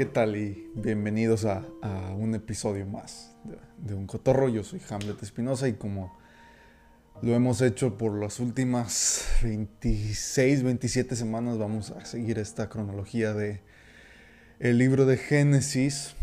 ¿Qué 0.00 0.06
tal? 0.06 0.34
Y 0.34 0.70
bienvenidos 0.74 1.44
a, 1.44 1.62
un 2.16 2.34
episodio 2.34 2.86
más 2.86 3.36
de, 3.76 3.92
Un 3.92 4.06
Cotorro. 4.06 4.48
Yo 4.48 4.64
soy 4.64 4.80
Hamlet 4.88 5.22
Espinosa 5.22 5.68
y 5.68 5.74
como 5.74 6.18
lo 7.20 7.34
hemos 7.34 7.60
hecho 7.60 7.98
por 7.98 8.18
las 8.18 8.40
últimas 8.40 9.28
26, 9.42 10.62
27 10.62 11.14
semanas, 11.16 11.58
vamos 11.58 11.90
a 11.90 12.06
seguir 12.06 12.38
esta 12.38 12.70
cronología 12.70 13.34
de 13.34 13.60
el 14.58 14.78
libro 14.78 15.04
de 15.04 15.18
Génesis. 15.18 16.14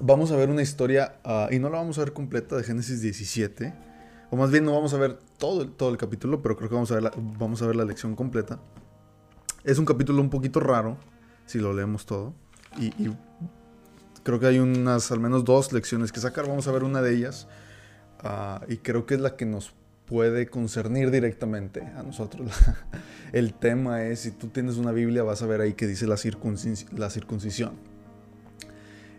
Vamos 0.00 0.30
a 0.30 0.36
ver 0.36 0.48
una 0.48 0.62
historia, 0.62 1.16
ah, 1.24 1.48
y 1.50 1.58
no 1.58 1.70
la 1.70 1.78
vamos 1.78 1.98
a 1.98 2.02
ver 2.02 2.12
completa, 2.12 2.54
de 2.54 2.62
Génesis 2.62 3.02
17. 3.02 3.74
O 4.30 4.36
más 4.36 4.52
bien 4.52 4.64
no 4.64 4.72
vamos 4.72 4.94
a 4.94 4.98
ver 4.98 5.18
todo, 5.38 5.62
el, 5.62 5.72
todo 5.72 5.90
el 5.90 5.96
capítulo, 5.96 6.40
pero 6.40 6.56
creo 6.56 6.68
que 6.68 6.76
vamos 6.76 6.92
a, 6.92 6.94
ver 6.94 7.02
la, 7.02 7.12
vamos 7.16 7.60
a 7.62 7.66
ver 7.66 7.74
la 7.74 7.84
lección 7.84 8.14
completa. 8.14 8.60
Es 9.64 9.80
un 9.80 9.86
capítulo 9.86 10.22
un 10.22 10.30
poquito 10.30 10.60
raro, 10.60 10.98
si 11.46 11.58
lo 11.58 11.72
leemos 11.72 12.06
todo 12.06 12.45
y, 12.78 13.14
creo 14.22 14.40
que 14.40 14.46
hay 14.46 14.58
unas, 14.58 15.12
al 15.12 15.20
menos 15.20 15.44
dos 15.44 15.72
lecciones 15.72 16.10
que 16.10 16.20
sacar. 16.20 16.48
Vamos 16.48 16.66
a 16.66 16.72
ver 16.72 16.82
una 16.82 17.00
de 17.00 17.14
ellas. 17.14 17.46
Ah, 18.20 18.62
y 18.68 18.78
creo 18.78 19.06
que 19.06 19.14
es 19.14 19.20
la 19.20 19.36
que 19.36 19.46
nos 19.46 19.72
puede 20.06 20.48
concernir 20.48 21.10
directamente 21.10 21.82
a 21.82 22.02
nosotros. 22.02 22.50
El 23.32 23.54
tema 23.54 24.04
es, 24.04 24.20
si 24.20 24.30
tú 24.30 24.48
tienes 24.48 24.76
una 24.76 24.92
Biblia, 24.92 25.22
vas 25.22 25.42
a 25.42 25.46
ver 25.46 25.60
ahí 25.60 25.74
que 25.74 25.86
dice 25.86 26.06
la, 26.06 26.16
la 26.96 27.10
circuncisión. 27.10 27.72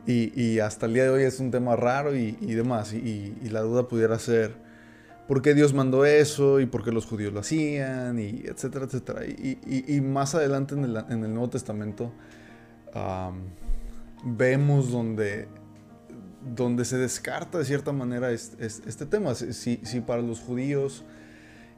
Y, 0.08 0.60
hasta 0.60 0.86
el 0.86 0.94
día 0.94 1.04
de 1.04 1.10
hoy 1.10 1.24
es 1.24 1.42
un 1.42 1.52
tema 1.52 1.76
raro 1.76 2.16
y, 2.16 2.32
demás. 2.32 2.94
Y, 2.94 3.34
la 3.50 3.60
duda 3.62 3.90
pudiera 3.90 4.18
ser, 4.20 4.56
¿por 5.28 5.42
qué 5.42 5.53
Dios 5.53 5.74
mandó 5.74 6.06
eso? 6.06 6.62
¿Y 6.62 6.66
por 6.66 6.84
qué 6.84 6.94
los 6.94 7.06
judíos 7.06 7.34
lo 7.34 7.42
hacían? 7.42 8.18
Y 8.18 8.44
etcétera, 8.46 8.86
etcétera. 8.86 9.26
Y, 9.26 10.00
más 10.02 10.34
adelante 10.34 10.76
en 10.76 10.86
el, 10.86 10.98
en 11.09 11.26
el 11.26 11.34
Nuevo 11.34 11.50
Testamento 11.50 12.14
vemos 14.23 14.92
donde, 14.92 15.48
donde 16.56 16.86
se 16.86 16.98
descarta 16.98 17.58
de 17.58 17.66
cierta 17.66 17.92
manera 17.92 18.31
este, 18.31 19.06
tema. 19.06 19.36
Si, 19.36 19.80
si, 19.84 20.02
para 20.02 20.22
los 20.22 20.40
judíos 20.40 21.06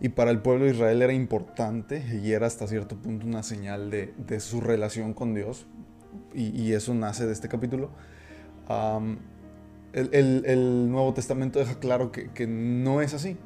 y 0.01 0.09
para 0.09 0.31
el 0.31 0.39
pueblo 0.39 0.65
de 0.65 0.71
Israel 0.71 1.01
era 1.01 1.13
importante 1.13 2.03
y 2.23 2.31
era 2.31 2.47
hasta 2.47 2.67
cierto 2.67 2.95
punto 2.95 3.25
una 3.25 3.43
señal 3.43 3.89
de, 3.89 4.39
su 4.39 4.61
relación 4.61 5.13
con 5.13 5.33
Dios, 5.33 5.65
y, 6.33 6.73
eso 6.73 6.93
nace 6.93 7.25
de 7.25 7.33
este 7.33 7.47
capítulo, 7.49 7.91
el, 9.93 10.91
Nuevo 10.91 11.13
Testamento 11.13 11.59
deja 11.59 11.79
claro 11.79 12.11
que, 12.11 12.47
no 12.47 13.01
es 13.01 13.13
así. 13.13 13.37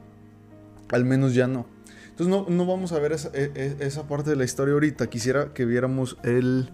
Al 0.91 1.05
menos 1.05 1.33
ya 1.33 1.47
no. 1.47 1.65
Entonces 2.09 2.27
no, 2.27 2.45
no 2.47 2.67
vamos 2.67 2.91
a 2.91 2.99
ver 2.99 3.13
esa, 3.13 3.29
e, 3.33 3.51
e, 3.55 3.75
esa, 3.79 4.07
parte 4.07 4.29
de 4.29 4.35
la 4.35 4.43
historia 4.43 4.75
ahorita. 4.75 5.07
Quisiera 5.07 5.53
que 5.53 5.65
viéramos 5.65 6.19
el, 6.23 6.69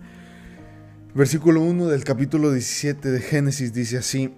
Versículo 1.15 1.61
1 1.61 1.87
del 1.87 2.03
capítulo 2.03 2.51
17 2.51 3.09
de 3.09 3.19
Génesis 3.19 3.73
dice 3.73 3.97
así, 3.97 4.31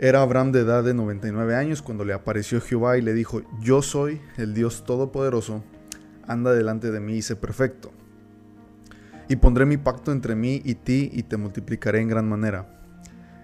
era 0.00 0.20
Abraham 0.20 0.50
de 0.50 0.60
edad 0.60 0.82
de 0.82 0.94
99 0.94 1.54
años 1.54 1.80
cuando 1.80 2.04
le 2.04 2.12
apareció 2.12 2.60
Jehová 2.60 2.98
y 2.98 3.02
le 3.02 3.14
dijo, 3.14 3.42
yo 3.60 3.82
soy 3.82 4.20
el 4.36 4.52
Dios 4.52 4.84
Todopoderoso, 4.84 5.62
anda 6.26 6.52
delante 6.52 6.90
de 6.90 6.98
mí 6.98 7.14
y 7.14 7.22
sé 7.22 7.36
perfecto. 7.36 7.92
Y 9.28 9.36
pondré 9.36 9.64
mi 9.64 9.76
pacto 9.76 10.10
entre 10.10 10.34
mí 10.34 10.60
y 10.64 10.74
ti 10.74 11.08
y 11.12 11.22
te 11.22 11.36
multiplicaré 11.36 12.00
en 12.00 12.08
gran 12.08 12.28
manera. 12.28 12.82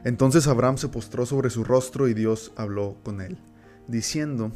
Entonces 0.03 0.49
Abraham 0.49 0.79
se 0.79 0.89
postró 0.89 1.27
sobre 1.27 1.51
su 1.51 1.63
rostro 1.63 2.09
y 2.09 2.15
Dios 2.15 2.53
habló 2.57 2.97
con 3.05 3.21
él, 3.21 3.39
diciendo, 3.87 4.51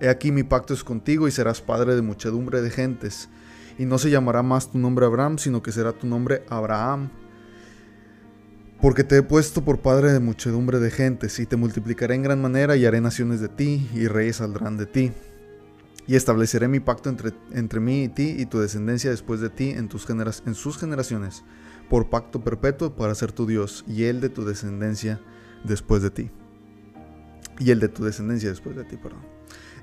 He 0.00 0.08
aquí 0.08 0.32
mi 0.32 0.42
pacto 0.42 0.72
es 0.72 0.84
contigo 0.84 1.28
y 1.28 1.30
serás 1.30 1.60
padre 1.60 1.94
de 1.96 2.02
muchedumbre 2.02 2.62
de 2.62 2.70
gentes, 2.70 3.28
y 3.78 3.84
no 3.84 3.98
se 3.98 4.08
llamará 4.08 4.42
más 4.42 4.70
tu 4.70 4.78
nombre 4.78 5.04
Abraham, 5.04 5.36
sino 5.36 5.62
que 5.62 5.70
será 5.70 5.92
tu 5.92 6.06
nombre 6.06 6.44
Abraham 6.48 7.10
porque 8.82 9.04
te 9.04 9.18
he 9.18 9.22
puesto 9.22 9.64
por 9.64 9.78
padre 9.78 10.12
de 10.12 10.18
muchedumbre 10.18 10.80
de 10.80 10.90
gentes, 10.90 11.38
y 11.38 11.46
te 11.46 11.54
multiplicaré 11.54 12.16
en 12.16 12.22
gran 12.22 12.42
manera, 12.42 12.74
y 12.74 12.84
haré 12.84 13.00
naciones 13.00 13.40
de 13.40 13.48
ti, 13.48 13.88
y 13.94 14.08
reyes 14.08 14.36
saldrán 14.36 14.76
de 14.76 14.86
ti. 14.86 15.12
Y 16.08 16.16
estableceré 16.16 16.66
mi 16.66 16.80
pacto 16.80 17.08
entre, 17.08 17.30
entre 17.52 17.78
mí 17.78 18.02
y 18.02 18.08
ti, 18.08 18.34
y 18.36 18.46
tu 18.46 18.58
descendencia 18.58 19.10
después 19.10 19.40
de 19.40 19.50
ti 19.50 19.70
en, 19.70 19.88
tus 19.88 20.04
en 20.10 20.54
sus 20.56 20.78
generaciones, 20.78 21.44
por 21.88 22.10
pacto 22.10 22.42
perpetuo 22.42 22.96
para 22.96 23.14
ser 23.14 23.30
tu 23.30 23.46
Dios, 23.46 23.84
y 23.86 24.02
el 24.02 24.20
de 24.20 24.30
tu 24.30 24.44
descendencia 24.44 25.20
después 25.62 26.02
de 26.02 26.10
ti. 26.10 26.30
Y 27.60 27.70
el 27.70 27.78
de 27.78 27.88
tu 27.88 28.02
descendencia 28.02 28.48
después 28.48 28.74
de 28.74 28.82
ti, 28.82 28.96
perdón. 28.96 29.22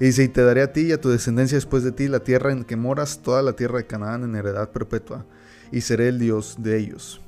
Y 0.02 0.08
dice, 0.08 0.26
y 0.26 0.28
te 0.28 0.42
daré 0.42 0.62
a 0.62 0.74
ti 0.74 0.82
y 0.82 0.92
a 0.92 1.00
tu 1.00 1.08
descendencia 1.08 1.56
después 1.56 1.84
de 1.84 1.94
ti 1.94 2.10
la 2.10 2.20
tierra 2.20 2.52
en 2.52 2.66
que 2.66 2.76
moras, 2.76 3.22
toda 3.24 3.42
la 3.44 3.54
tierra 3.54 3.78
de 3.78 3.88
Canaán 3.88 4.26
en 4.26 4.36
heredad 4.36 4.72
perpetua, 4.72 5.26
y 5.72 5.80
seré 5.80 6.10
el 6.10 6.20
Dios 6.20 6.58
de 6.60 6.78
ellos 6.78 7.22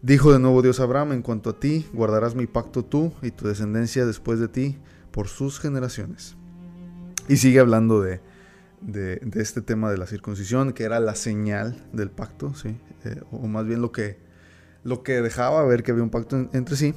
Dijo 0.00 0.32
de 0.32 0.38
nuevo 0.38 0.62
Dios 0.62 0.78
a 0.78 0.84
Abraham, 0.84 1.12
en 1.12 1.22
cuanto 1.22 1.50
a 1.50 1.58
ti, 1.58 1.86
guardarás 1.92 2.34
mi 2.34 2.46
pacto 2.46 2.84
tú 2.84 3.12
y 3.20 3.32
tu 3.32 3.48
descendencia 3.48 4.06
después 4.06 4.38
de 4.38 4.48
ti 4.48 4.78
por 5.10 5.26
sus 5.26 5.58
generaciones. 5.58 6.36
Y 7.28 7.38
sigue 7.38 7.58
hablando 7.58 8.00
de, 8.00 8.20
de, 8.80 9.20
este 9.34 9.60
tema 9.60 9.90
de 9.90 9.98
la 9.98 10.06
circuncisión, 10.06 10.72
que 10.72 10.84
era 10.84 11.00
la 11.00 11.16
señal 11.16 11.84
del 11.92 12.10
pacto, 12.10 12.54
¿sí? 12.54 12.78
Eh, 13.04 13.20
o 13.32 13.48
más 13.48 13.66
bien 13.66 13.82
lo 13.82 13.90
que, 13.90 14.18
lo 14.84 15.02
que 15.02 15.20
dejaba 15.20 15.64
ver 15.64 15.82
que 15.82 15.90
había 15.90 16.04
un 16.04 16.10
pacto 16.10 16.48
entre 16.52 16.76
sí 16.76 16.94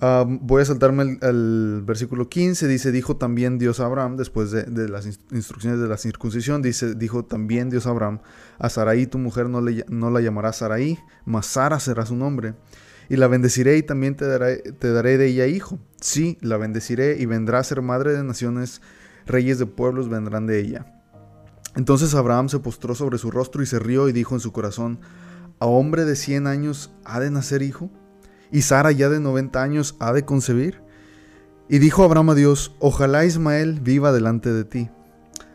voy 0.00 0.62
a 0.62 0.64
saltarme 0.64 1.18
al, 1.20 1.82
versículo 1.84 2.28
15. 2.28 2.68
Dice, 2.68 2.92
dijo 2.92 3.16
también 3.16 3.58
Dios 3.58 3.80
a 3.80 3.86
Abraham, 3.86 4.16
después 4.16 4.50
de, 4.50 4.88
las 4.88 5.06
instrucciones 5.06 5.80
de 5.80 5.88
la 5.88 5.96
circuncisión, 5.96 6.62
dice, 6.62 6.94
dijo 6.94 7.24
también 7.24 7.70
Dios 7.70 7.86
a 7.86 7.90
Abraham, 7.90 8.20
a 8.58 8.68
Sarai 8.68 9.06
tu 9.06 9.18
mujer 9.18 9.48
no, 9.48 9.60
la 10.10 10.20
llamarás 10.20 10.56
Sarai, 10.56 10.98
mas 11.24 11.46
Sara 11.46 11.80
será 11.80 12.06
su 12.06 12.16
nombre. 12.16 12.54
Y 13.08 13.16
la 13.16 13.28
bendeciré 13.28 13.76
y 13.76 13.82
también 13.84 14.16
te 14.16 14.26
daré, 14.26 14.56
te 14.56 14.90
daré 14.90 15.16
de 15.16 15.26
ella 15.26 15.46
hijo. 15.46 15.78
Sí, 16.00 16.38
la 16.40 16.56
bendeciré 16.56 17.16
y 17.18 17.26
vendrá 17.26 17.60
a 17.60 17.64
ser 17.64 17.80
madre 17.80 18.12
de 18.12 18.24
naciones, 18.24 18.82
reyes 19.26 19.58
de 19.58 19.66
pueblos 19.66 20.08
vendrán 20.08 20.46
de 20.46 20.58
ella. 20.58 20.92
Entonces 21.76 22.14
Abraham 22.14 22.48
se 22.48 22.58
postró 22.58 22.94
sobre 22.94 23.18
su 23.18 23.30
rostro 23.30 23.62
y 23.62 23.66
se 23.66 23.78
rió 23.78 24.08
y 24.08 24.12
dijo 24.12 24.34
en 24.34 24.40
su 24.40 24.50
corazón, 24.50 24.98
¿a 25.60 25.66
hombre 25.66 26.04
de 26.04 26.16
cien 26.16 26.46
años 26.46 26.90
ha 27.04 27.20
de 27.20 27.30
nacer 27.30 27.62
hijo? 27.62 27.90
Y 28.50 28.62
Sara 28.62 28.92
ya 28.92 29.08
de 29.08 29.20
90 29.20 29.62
años 29.62 29.96
ha 29.98 30.12
de 30.12 30.24
concebir? 30.24 30.82
Y 31.68 31.78
dijo 31.78 32.04
Abraham 32.04 32.30
a 32.30 32.34
Dios, 32.34 32.76
ojalá 32.78 33.24
Ismael 33.24 33.80
viva 33.80 34.12
delante 34.12 34.52
de 34.52 34.64
ti. 34.64 34.90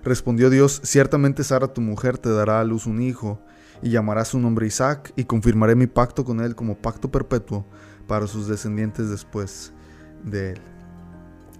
Respondió 0.03 0.49
Dios, 0.49 0.81
ciertamente 0.83 1.43
Sara 1.43 1.73
tu 1.73 1.81
mujer 1.81 2.17
te 2.17 2.29
dará 2.29 2.59
a 2.59 2.63
luz 2.63 2.85
un 2.85 3.01
hijo, 3.01 3.39
y 3.81 3.89
llamará 3.89 4.25
su 4.25 4.39
nombre 4.39 4.67
Isaac, 4.67 5.13
y 5.15 5.23
confirmaré 5.23 5.75
mi 5.75 5.87
pacto 5.87 6.25
con 6.25 6.41
él 6.41 6.55
como 6.55 6.77
pacto 6.77 7.11
perpetuo 7.11 7.65
para 8.07 8.27
sus 8.27 8.47
descendientes 8.47 9.09
después 9.09 9.73
de 10.23 10.51
él. 10.51 10.61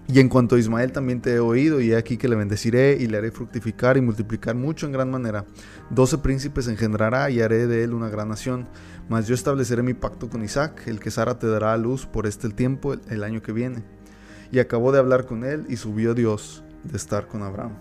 Y 0.08 0.20
en 0.20 0.28
cuanto 0.28 0.56
a 0.56 0.60
Ismael 0.60 0.92
también 0.92 1.22
te 1.22 1.36
he 1.36 1.40
oído, 1.40 1.80
y 1.80 1.92
he 1.92 1.96
aquí 1.96 2.18
que 2.18 2.28
le 2.28 2.36
bendeciré 2.36 2.98
y 3.00 3.08
le 3.08 3.18
haré 3.18 3.32
fructificar 3.32 3.96
y 3.96 4.02
multiplicar 4.02 4.56
mucho 4.56 4.86
en 4.86 4.92
gran 4.92 5.10
manera. 5.10 5.46
Doce 5.90 6.18
príncipes 6.18 6.68
engendrará 6.68 7.30
y 7.30 7.40
haré 7.40 7.68
de 7.68 7.84
él 7.84 7.94
una 7.94 8.10
gran 8.10 8.28
nación. 8.28 8.68
Mas 9.12 9.28
yo 9.28 9.36
estableceré 9.36 9.84
mi 9.84 9.94
pacto 9.94 10.30
con 10.30 10.42
Isaac, 10.42 10.84
el 10.86 11.02
que 11.02 11.12
Sara 11.12 11.38
te 11.38 11.46
dará 11.46 11.74
a 11.74 11.78
luz 11.78 12.06
por 12.06 12.26
este 12.26 12.48
tiempo, 12.48 12.94
el 13.10 13.26
año 13.26 13.42
que 13.42 13.52
viene. 13.52 13.84
Y 14.54 14.60
acabó 14.60 14.94
de 14.94 15.00
hablar 15.00 15.26
con 15.26 15.44
él 15.44 15.66
y 15.68 15.76
subió 15.76 16.14
Dios 16.14 16.64
de 16.86 16.96
estar 16.96 17.28
con 17.28 17.44
Abraham. 17.44 17.74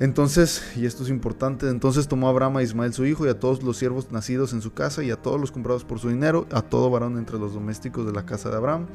Entonces, 0.00 0.62
y 0.76 0.86
esto 0.86 1.02
es 1.02 1.10
importante, 1.10 1.68
entonces 1.68 2.08
tomó 2.08 2.30
Abraham 2.30 2.56
a 2.56 2.62
Ismael 2.62 2.94
su 2.94 3.04
hijo 3.04 3.26
y 3.26 3.28
a 3.28 3.38
todos 3.38 3.62
los 3.62 3.76
siervos 3.76 4.10
nacidos 4.10 4.54
en 4.54 4.62
su 4.62 4.72
casa 4.72 5.04
y 5.04 5.10
a 5.10 5.16
todos 5.16 5.38
los 5.38 5.52
comprados 5.52 5.84
por 5.84 5.98
su 5.98 6.08
dinero, 6.08 6.46
a 6.52 6.62
todo 6.62 6.88
varón 6.88 7.18
entre 7.18 7.38
los 7.38 7.52
domésticos 7.52 8.06
de 8.06 8.12
la 8.12 8.24
casa 8.24 8.48
de 8.48 8.56
Abraham, 8.56 8.86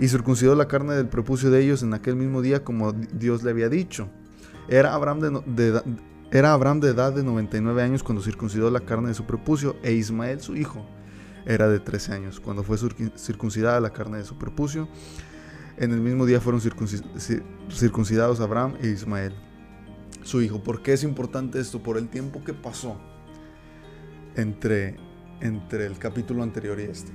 y 0.00 0.08
circuncidó 0.08 0.54
la 0.54 0.66
carne 0.66 0.94
del 0.94 1.08
prepucio 1.08 1.50
de 1.50 1.62
ellos 1.62 1.82
en 1.82 1.92
aquel 1.92 2.16
mismo 2.16 2.40
día 2.40 2.64
como 2.64 2.92
Dios 2.92 3.42
le 3.42 3.50
había 3.50 3.68
dicho. 3.68 4.08
Era 4.68 4.94
Abraham 4.94 5.44
de, 5.44 5.82
era 6.34 6.52
Abraham 6.52 6.80
de 6.80 6.88
edad 6.88 7.12
de 7.12 7.22
99 7.22 7.80
años 7.80 8.02
cuando 8.02 8.20
circuncidó 8.20 8.68
la 8.68 8.80
carne 8.80 9.06
de 9.08 9.14
su 9.14 9.24
prepucio, 9.24 9.76
e 9.84 9.92
Ismael 9.92 10.40
su 10.40 10.56
hijo 10.56 10.84
era 11.46 11.68
de 11.68 11.78
13 11.78 12.12
años 12.12 12.40
cuando 12.40 12.64
fue 12.64 12.76
circuncidada 13.16 13.78
la 13.80 13.92
carne 13.92 14.18
de 14.18 14.24
su 14.24 14.36
prepucio. 14.36 14.88
En 15.76 15.92
el 15.92 16.00
mismo 16.00 16.26
día 16.26 16.40
fueron 16.40 16.60
circuncidados 17.70 18.40
Abraham 18.40 18.74
e 18.82 18.88
Ismael 18.88 19.32
su 20.24 20.42
hijo. 20.42 20.60
¿Por 20.60 20.82
qué 20.82 20.94
es 20.94 21.04
importante 21.04 21.60
esto? 21.60 21.84
Por 21.84 21.98
el 21.98 22.08
tiempo 22.08 22.42
que 22.42 22.52
pasó 22.52 23.00
entre, 24.34 24.96
entre 25.40 25.86
el 25.86 25.98
capítulo 25.98 26.42
anterior 26.42 26.80
y 26.80 26.82
este. 26.82 27.12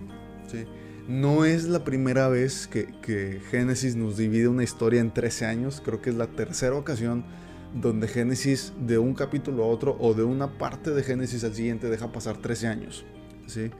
No 1.10 1.44
es 1.44 1.66
la 1.66 1.84
primera 1.84 2.30
vez 2.30 2.68
que, 2.68 3.42
Génesis 3.52 3.98
nos 3.98 4.16
divide 4.16 4.48
una 4.48 4.64
historia 4.64 5.02
en 5.02 5.14
13 5.14 5.46
años, 5.46 5.82
creo 5.84 6.02
que 6.02 6.12
es 6.12 6.16
la 6.16 6.28
tercera 6.28 6.76
ocasión 6.76 7.26
donde 7.74 8.08
Génesis 8.08 8.74
de 8.80 8.98
un 8.98 9.14
capítulo 9.14 9.64
a 9.64 9.68
otro 9.68 9.96
o 10.00 10.14
de 10.14 10.24
una 10.24 10.58
parte 10.58 10.92
de 10.92 11.04
Génesis 11.04 11.44
al 11.44 11.54
siguiente 11.54 11.90
deja 11.90 12.12
pasar 12.12 12.38
13 12.38 12.68
años. 12.68 13.06
¿sí? 13.48 13.72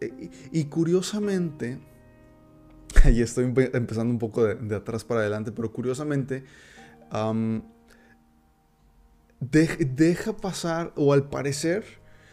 y, 0.00 0.60
y 0.60 0.64
curiosamente, 0.66 1.78
y 3.12 3.22
estoy 3.22 3.44
empezando 3.44 4.12
un 4.12 4.18
poco 4.18 4.44
de, 4.44 4.76
atrás 4.76 5.04
para 5.04 5.20
adelante, 5.20 5.52
pero 5.52 5.72
curiosamente, 5.72 6.44
deja 9.40 10.36
pasar, 10.36 10.92
o 10.96 11.12
al 11.12 11.28
parecer, 11.28 11.84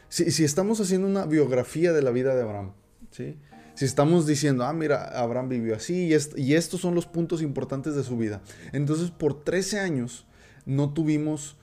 Si, 0.10 0.30
si 0.32 0.44
estamos 0.44 0.80
haciendo 0.80 1.08
una 1.08 1.26
biografía 1.26 1.92
de 1.92 2.04
la 2.04 2.12
vida 2.12 2.36
de 2.36 2.44
Abraham, 2.44 2.74
¿sí? 3.10 3.40
Si 3.76 3.86
estamos 3.86 4.28
diciendo, 4.28 4.66
ah, 4.66 4.74
mira, 4.74 5.04
Abraham 5.20 5.50
vivió 5.50 5.76
así 5.76 6.14
y, 6.36 6.54
estos 6.54 6.82
son 6.82 6.94
los 6.94 7.08
puntos 7.08 7.42
importantes 7.42 7.96
de 7.96 8.04
su 8.04 8.18
vida. 8.18 8.42
Entonces, 8.72 9.10
por 9.10 9.44
13 9.44 9.80
años 9.80 10.28
no 10.66 10.94
tuvimos 10.94 11.58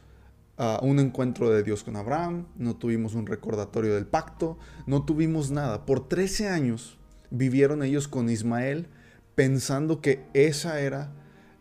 uh, 0.59 0.85
un 0.85 0.99
encuentro 0.99 1.51
de 1.51 1.63
Dios 1.63 1.85
con 1.85 1.97
Abraham, 1.97 2.47
no 2.57 2.77
tuvimos 2.77 3.15
un 3.15 3.27
recordatorio 3.27 3.95
del 3.95 4.07
pacto, 4.07 4.59
no 4.87 5.05
tuvimos 5.05 5.53
nada. 5.53 5.87
Por 5.87 6.09
13 6.09 6.49
años 6.49 6.99
vivieron 7.31 7.83
ellos 7.85 8.09
con 8.09 8.29
Ismael 8.29 8.89
pensando 9.37 10.01
que 10.01 10.25
esa 10.35 10.81
era 10.81 11.13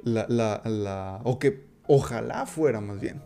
la, 0.03 1.21
o 1.25 1.37
que 1.37 1.63
ojalá 1.85 2.47
fuera 2.47 2.81
más 2.81 2.99
bien. 2.99 3.21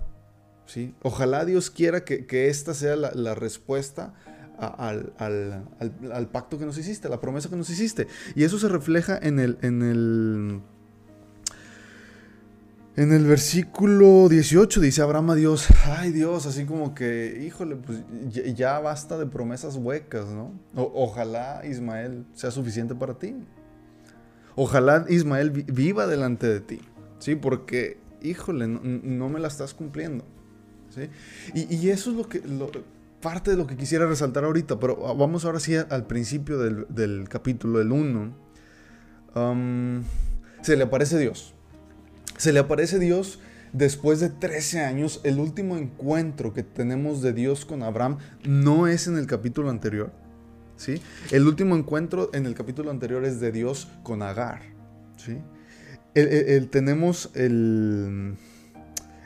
¿sí? 0.65 0.93
Ojalá 1.01 1.45
Dios 1.45 1.69
quiera 1.69 2.03
que, 2.03 2.49
esta 2.49 2.73
sea 2.73 2.97
la 2.97 3.33
respuesta 3.33 4.13
al, 4.57 5.13
al, 5.17 6.27
pacto 6.31 6.57
que 6.57 6.65
nos 6.65 6.77
hiciste, 6.77 7.09
la 7.09 7.19
promesa 7.19 7.49
que 7.49 7.55
nos 7.55 7.69
hiciste. 7.69 8.07
Y 8.35 8.43
eso 8.43 8.59
se 8.59 8.67
refleja 8.67 9.17
en 9.21 9.39
el, 9.39 9.57
en 9.61 9.81
el, 9.81 10.61
en 12.95 13.13
el 13.13 13.25
versículo 13.25 14.29
18. 14.29 14.79
Dice 14.79 15.01
Abraham 15.01 15.31
a 15.31 15.35
Dios, 15.35 15.67
ay 15.85 16.11
Dios, 16.11 16.45
así 16.45 16.65
como 16.65 16.93
que, 16.93 17.43
híjole, 17.45 17.75
pues 17.75 18.03
ya, 18.55 18.79
basta 18.79 19.17
de 19.17 19.25
promesas 19.25 19.75
huecas, 19.75 20.27
¿no? 20.27 20.51
ojalá 20.75 21.61
Ismael 21.65 22.25
sea 22.33 22.51
suficiente 22.51 22.95
para 22.95 23.15
ti. 23.15 23.35
Ojalá 24.55 25.05
Ismael 25.09 25.49
viva 25.49 26.05
delante 26.05 26.47
de 26.47 26.59
ti, 26.59 26.79
¿sí? 27.17 27.35
Porque, 27.35 27.97
híjole, 28.21 28.67
no, 28.67 29.29
me 29.29 29.39
la 29.39 29.47
estás 29.47 29.73
cumpliendo. 29.73 30.23
¿Sí? 30.91 31.09
Y, 31.55 31.75
y, 31.75 31.89
eso 31.89 32.11
es 32.11 32.17
lo 32.17 32.29
que, 32.29 32.39
parte 33.23 33.49
de 33.49 33.57
lo 33.57 33.65
que 33.65 33.75
quisiera 33.75 34.05
resaltar 34.05 34.43
ahorita, 34.43 34.79
pero 34.79 35.15
vamos 35.15 35.45
ahora 35.45 35.59
sí 35.59 35.75
al 35.75 36.05
principio 36.05 36.59
del, 36.59 37.27
capítulo, 37.29 37.81
el 37.81 37.91
1. 37.91 38.35
Um, 39.35 40.03
se 40.61 40.75
le 40.77 40.83
aparece 40.83 41.17
Dios. 41.17 41.55
Se 42.37 42.53
le 42.53 42.59
aparece 42.59 42.99
Dios 42.99 43.39
después 43.71 44.19
de 44.19 44.29
13 44.29 44.81
años. 44.81 45.21
El 45.23 45.39
último 45.39 45.77
encuentro 45.77 46.53
que 46.53 46.61
tenemos 46.63 47.21
de 47.21 47.33
Dios 47.33 47.65
con 47.65 47.81
Abraham 47.81 48.17
no 48.45 48.87
es 48.87 49.07
en 49.07 49.17
el 49.17 49.25
capítulo 49.25 49.69
anterior. 49.69 50.11
¿sí? 50.75 51.01
El 51.31 51.47
último 51.47 51.75
encuentro 51.75 52.29
en 52.33 52.45
el 52.45 52.53
capítulo 52.53 52.91
anterior 52.91 53.23
es 53.23 53.39
de 53.39 53.51
Dios 53.51 53.87
con 54.03 54.21
Agar. 54.21 54.61
¿sí? 55.15 55.37
El, 56.13 56.69
tenemos 56.69 57.31
el, 57.33 58.35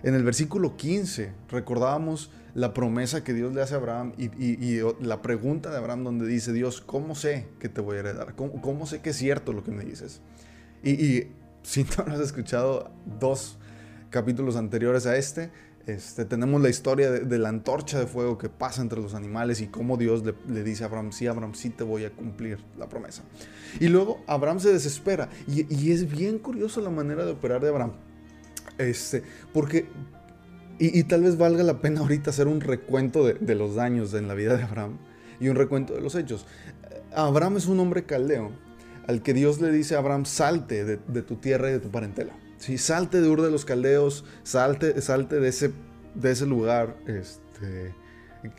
en 0.04 0.16
el 0.16 0.24
versículo 0.24 0.78
15, 0.78 1.34
recordábamos 1.50 2.32
la 2.54 2.74
promesa 2.74 3.24
que 3.24 3.34
Dios 3.34 3.54
le 3.54 3.62
hace 3.62 3.76
a 3.76 3.78
Abraham 3.78 4.14
y, 4.18 4.80
la 5.02 5.22
pregunta 5.22 5.70
de 5.70 5.78
Abraham 5.78 6.04
donde 6.04 6.28
dice 6.28 6.54
Dios, 6.54 6.82
¿cómo 6.82 7.16
sé 7.16 7.48
que 7.60 7.70
te 7.70 7.82
voy 7.82 7.98
a 7.98 8.00
heredar? 8.00 8.36
¿Cómo, 8.36 8.86
sé 8.86 9.02
que 9.02 9.12
es 9.12 9.18
cierto 9.18 9.54
lo 9.54 9.64
que 9.64 9.72
me 9.72 9.84
dices? 9.84 10.22
Y, 10.84 11.28
si 11.64 11.84
no 11.84 12.14
has 12.14 12.20
escuchado 12.20 12.92
dos 13.20 13.58
capítulos 14.10 14.56
anteriores 14.56 15.06
a 15.06 15.18
este, 15.18 15.52
este 15.86 16.26
tenemos 16.26 16.62
la 16.62 16.70
historia 16.70 17.12
de, 17.12 17.38
la 17.38 17.50
antorcha 17.50 18.00
de 18.00 18.08
fuego 18.08 18.38
que 18.38 18.50
pasa 18.50 18.82
entre 18.82 19.02
los 19.02 19.14
animales 19.14 19.60
y 19.62 19.68
cómo 19.68 19.98
Dios 19.98 20.24
le, 20.48 20.64
dice 20.64 20.84
a 20.84 20.88
Abraham, 20.88 21.12
sí, 21.12 21.28
Abraham, 21.28 21.54
sí 21.56 21.70
te 21.70 21.84
voy 21.84 22.06
a 22.06 22.12
cumplir 22.12 22.60
la 22.78 22.88
promesa. 22.88 23.24
Y 23.80 23.88
luego 23.88 24.24
Abraham 24.28 24.60
se 24.60 24.72
desespera 24.72 25.30
y, 25.48 25.74
y 25.74 25.92
es 25.92 26.10
bien 26.10 26.40
curioso 26.40 26.82
la 26.82 26.90
manera 26.90 27.26
de 27.26 27.32
operar 27.32 27.62
de 27.62 27.70
Abraham. 27.70 27.94
Este, 28.78 29.24
porque 29.54 29.88
y, 30.80 31.04
tal 31.04 31.24
vez 31.24 31.38
valga 31.38 31.64
la 31.64 31.82
pena 31.82 32.02
ahorita 32.02 32.30
hacer 32.30 32.48
un 32.48 32.62
recuento 32.62 33.26
de, 33.26 33.56
los 33.56 33.76
daños 33.76 34.14
en 34.14 34.28
la 34.28 34.36
vida 34.36 34.58
de 34.58 34.64
Abraham 34.64 34.98
y 35.40 35.50
un 35.50 35.56
recuento 35.56 35.94
de 35.94 36.02
los 36.02 36.16
hechos. 36.16 36.46
Abraham 37.16 37.58
es 37.58 37.68
un 37.68 37.80
hombre 37.80 38.04
caldeo 38.04 38.52
al 39.08 39.24
que 39.24 39.34
Dios 39.34 39.62
le 39.62 39.72
dice 39.72 39.96
a 39.96 40.00
Abraham, 40.00 40.26
salte 40.26 40.84
de, 40.86 41.22
tu 41.22 41.38
tierra 41.38 41.70
y 41.70 41.74
de 41.74 41.80
tu 41.80 41.90
parentela. 41.90 42.34
¿sí? 42.58 42.78
Salte 42.78 43.22
de 43.22 43.30
Ur 43.30 43.42
de 43.42 43.50
los 43.50 43.66
Caldeos, 43.66 44.26
salte, 44.44 45.02
salte 45.02 45.40
de, 45.40 45.48
ese, 45.48 45.72
de 46.14 46.32
ese 46.32 46.46
lugar 46.46 46.98
este, 47.08 47.96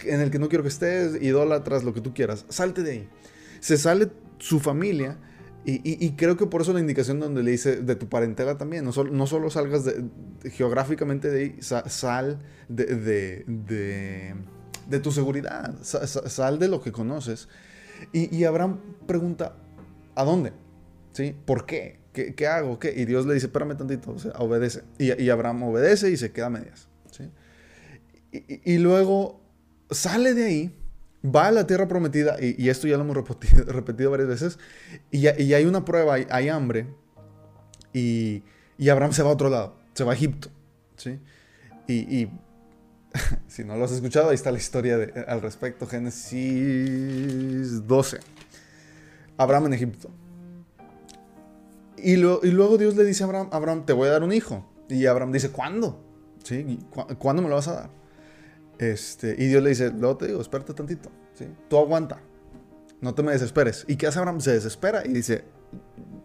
en 0.05 0.20
el 0.20 0.31
que 0.31 0.38
no 0.38 0.49
quiero 0.49 0.62
que 0.62 0.70
estés, 0.70 1.23
idólatras, 1.23 1.85
lo 1.85 1.94
que 1.94 2.00
tú 2.00 2.15
quieras. 2.15 2.47
Salte 2.49 2.82
de 2.82 2.91
ahí. 2.91 3.09
Se 3.61 3.76
sale 3.76 4.09
su 4.38 4.59
familia 4.59 5.19
y, 5.70 6.12
creo 6.12 6.38
que 6.38 6.47
por 6.47 6.62
eso 6.62 6.73
la 6.73 6.81
indicación 6.81 7.20
donde 7.20 7.43
le 7.43 7.50
dice 7.50 7.76
de 7.82 7.94
tu 7.94 8.09
parentela 8.09 8.56
también, 8.56 8.87
no, 8.87 9.05
no 9.05 9.26
solo 9.26 9.50
salgas 9.50 9.85
geográficamente 10.44 11.29
de 11.29 11.41
ahí, 11.41 11.56
sal 11.61 12.38
de, 12.70 13.44
de, 14.88 14.99
tu 15.00 15.12
seguridad, 15.12 15.75
sal, 15.82 16.59
de 16.59 16.69
lo 16.69 16.81
que 16.81 16.91
conoces. 16.91 17.50
Y, 18.15 18.44
Abraham 18.44 18.81
pregunta, 19.06 19.56
¿a 20.15 20.25
dónde? 20.25 20.55
¿Sí? 21.12 21.37
¿Por 21.44 21.67
qué? 21.67 22.00
¿Qué, 22.15 22.47
hago? 22.47 22.79
¿Qué? 22.79 22.94
Y 22.97 23.05
Dios 23.05 23.26
le 23.26 23.35
dice, 23.35 23.47
espérame 23.47 23.76
tantito, 23.76 24.17
obedece. 24.38 24.85
Y, 24.99 25.29
Abraham 25.29 25.65
obedece 25.65 26.11
y 26.11 26.17
se 26.17 26.32
queda 26.32 26.47
a 26.47 26.50
medias. 26.50 26.88
¿sí? 27.11 27.31
y 28.31 28.79
luego 28.79 29.43
sale 29.91 30.32
de 30.32 30.44
ahí 30.44 30.78
va 31.25 31.49
a 31.49 31.53
la 31.53 31.67
tierra 31.67 31.88
prometida, 31.88 32.37
y, 32.41 32.69
esto 32.69 32.87
ya 32.87 32.97
lo 32.97 33.03
hemos 33.03 33.17
repetido, 33.17 33.65
varias 34.11 34.29
veces, 34.29 34.59
y, 35.11 35.26
hay 35.26 35.65
una 35.65 35.85
prueba, 35.85 36.15
hay, 36.15 36.49
hambre, 36.49 36.87
y, 37.93 38.43
Abraham 38.88 39.12
se 39.12 39.23
va 39.23 39.31
a 39.31 39.32
otro 39.32 39.49
lado, 39.49 39.76
se 39.94 40.05
va 40.05 40.12
a 40.12 40.15
Egipto, 40.15 40.49
¿sí? 40.97 41.19
Y, 41.87 42.29
si 43.49 43.65
no 43.65 43.76
lo 43.76 43.85
has 43.85 43.93
escuchado, 43.93 44.29
ahí 44.29 44.35
está 44.35 44.53
la 44.53 44.59
historia 44.59 44.99
al 45.26 45.41
respecto, 45.41 45.87
Génesis 45.87 47.87
12. 47.87 48.19
Abraham 49.38 49.67
en 49.67 49.73
Egipto. 49.75 50.11
Y, 51.97 52.17
luego 52.17 52.79
Dios 52.79 52.97
le 52.97 53.05
dice 53.05 53.25
a 53.25 53.26
Abraham, 53.26 53.49
Abraham, 53.53 53.87
te 53.87 53.93
voy 53.93 54.09
a 54.09 54.12
dar 54.12 54.23
un 54.23 54.32
hijo. 54.32 54.65
Y 54.88 55.06
Abraham 55.06 55.32
dice, 55.32 55.50
¿cuándo? 55.50 56.00
¿Sí? 56.43 56.79
¿Cuándo 57.19 57.43
me 57.43 57.49
lo 57.49 57.56
vas 57.56 57.69
a 57.69 57.75
dar? 57.75 57.91
Este, 58.79 59.35
y 59.37 59.47
Dios 59.47 59.63
le 59.63 59.71
dice, 59.71 59.91
luego 59.91 60.17
te 60.17 60.29
digo, 60.29 60.41
espérate 60.41 60.73
tantito, 60.73 61.11
¿sí? 61.35 61.47
Tú 61.69 61.79
aguanta, 61.79 62.21
no 63.01 63.15
te 63.15 63.23
me 63.23 63.33
desesperes. 63.33 63.85
¿Y 63.89 63.97
qué 63.97 64.07
hace 64.07 64.21
Abraham? 64.21 64.41
Se 64.41 64.53
desespera 64.53 65.05
y 65.05 65.13
dice, 65.13 65.44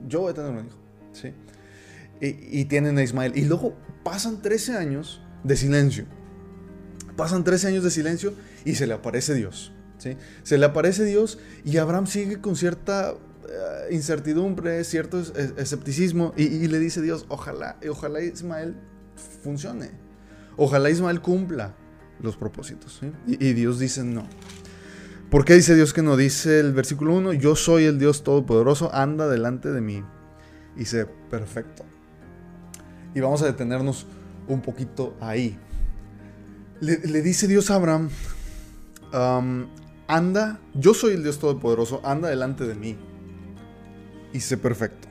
yo 0.08 0.22
voy 0.22 0.32
a 0.32 0.34
tener 0.36 0.52
un 0.52 0.68
hijo, 0.68 0.78
¿sí? 1.14 1.34
Y, 2.22 2.66
tienen 2.66 2.98
a 2.98 3.04
Ismael. 3.04 3.34
Y 3.36 3.44
luego 3.44 3.76
pasan 4.04 4.42
13 4.42 4.78
años 4.78 5.22
de 5.44 5.58
silencio. 5.58 6.06
Pasan 7.18 7.44
13 7.44 7.68
años 7.68 7.84
de 7.84 7.92
silencio 7.92 8.34
y 8.64 8.76
se 8.76 8.88
le 8.88 8.94
aparece 8.94 9.34
Dios, 9.34 9.74
¿sí? 9.98 10.16
Se 10.44 10.58
le 10.58 10.66
aparece 10.66 11.04
Dios 11.04 11.40
y 11.66 11.78
Abraham 11.78 12.08
sigue 12.08 12.40
con 12.40 12.56
cierta 12.56 13.12
eh, 13.12 13.94
incertidumbre, 13.94 14.84
cierto 14.86 15.20
escepticismo 15.20 16.34
y, 16.38 16.44
y, 16.44 16.68
le 16.68 16.80
dice 16.80 17.02
Dios, 17.02 17.26
ojalá, 17.28 17.78
ojalá 17.90 18.22
Ismael 18.22 18.76
funcione. 19.44 19.92
Ojalá 20.56 20.90
Ismael 20.92 21.20
cumpla 21.20 21.76
los 22.22 22.38
propósitos. 22.38 23.00
Y, 23.28 23.54
Dios 23.54 23.80
dice 23.80 24.04
no. 24.04 24.26
¿Por 25.30 25.46
qué 25.46 25.56
dice 25.56 25.76
Dios 25.76 25.94
que 25.94 26.02
no? 26.02 26.16
Dice 26.16 26.60
el 26.60 26.74
versículo 26.74 27.16
1, 27.16 27.34
yo 27.34 27.56
soy 27.56 27.86
el 27.86 27.98
Dios 27.98 28.24
Todopoderoso, 28.24 28.94
anda 28.94 29.28
delante 29.28 29.72
de 29.72 29.82
mí 29.82 30.04
y 30.78 30.86
sé 30.86 31.08
perfecto. 31.30 31.84
Y 33.16 33.20
vamos 33.20 33.42
a 33.42 33.46
detenernos 33.46 34.06
un 34.48 34.62
poquito 34.62 35.16
ahí. 35.20 35.58
Le, 36.80 36.98
dice 37.22 37.48
Dios 37.48 37.72
a 37.72 37.76
Abraham, 37.76 38.10
anda, 40.08 40.60
yo 40.74 40.94
soy 40.94 41.14
el 41.14 41.24
Dios 41.24 41.40
Todopoderoso, 41.40 42.02
anda 42.04 42.30
delante 42.30 42.66
de 42.66 42.76
mí 42.76 42.98
y 44.34 44.40
sé 44.40 44.58
perfecto. 44.58 45.08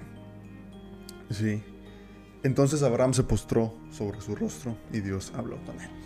Sí. 1.30 1.62
Entonces 2.44 2.82
Abraham 2.82 3.14
se 3.14 3.22
postró 3.22 3.74
sobre 3.90 4.20
su 4.20 4.34
rostro 4.36 4.76
y 4.92 5.00
Dios 5.00 5.32
habló 5.34 5.56
con 5.64 5.80
él 5.80 6.01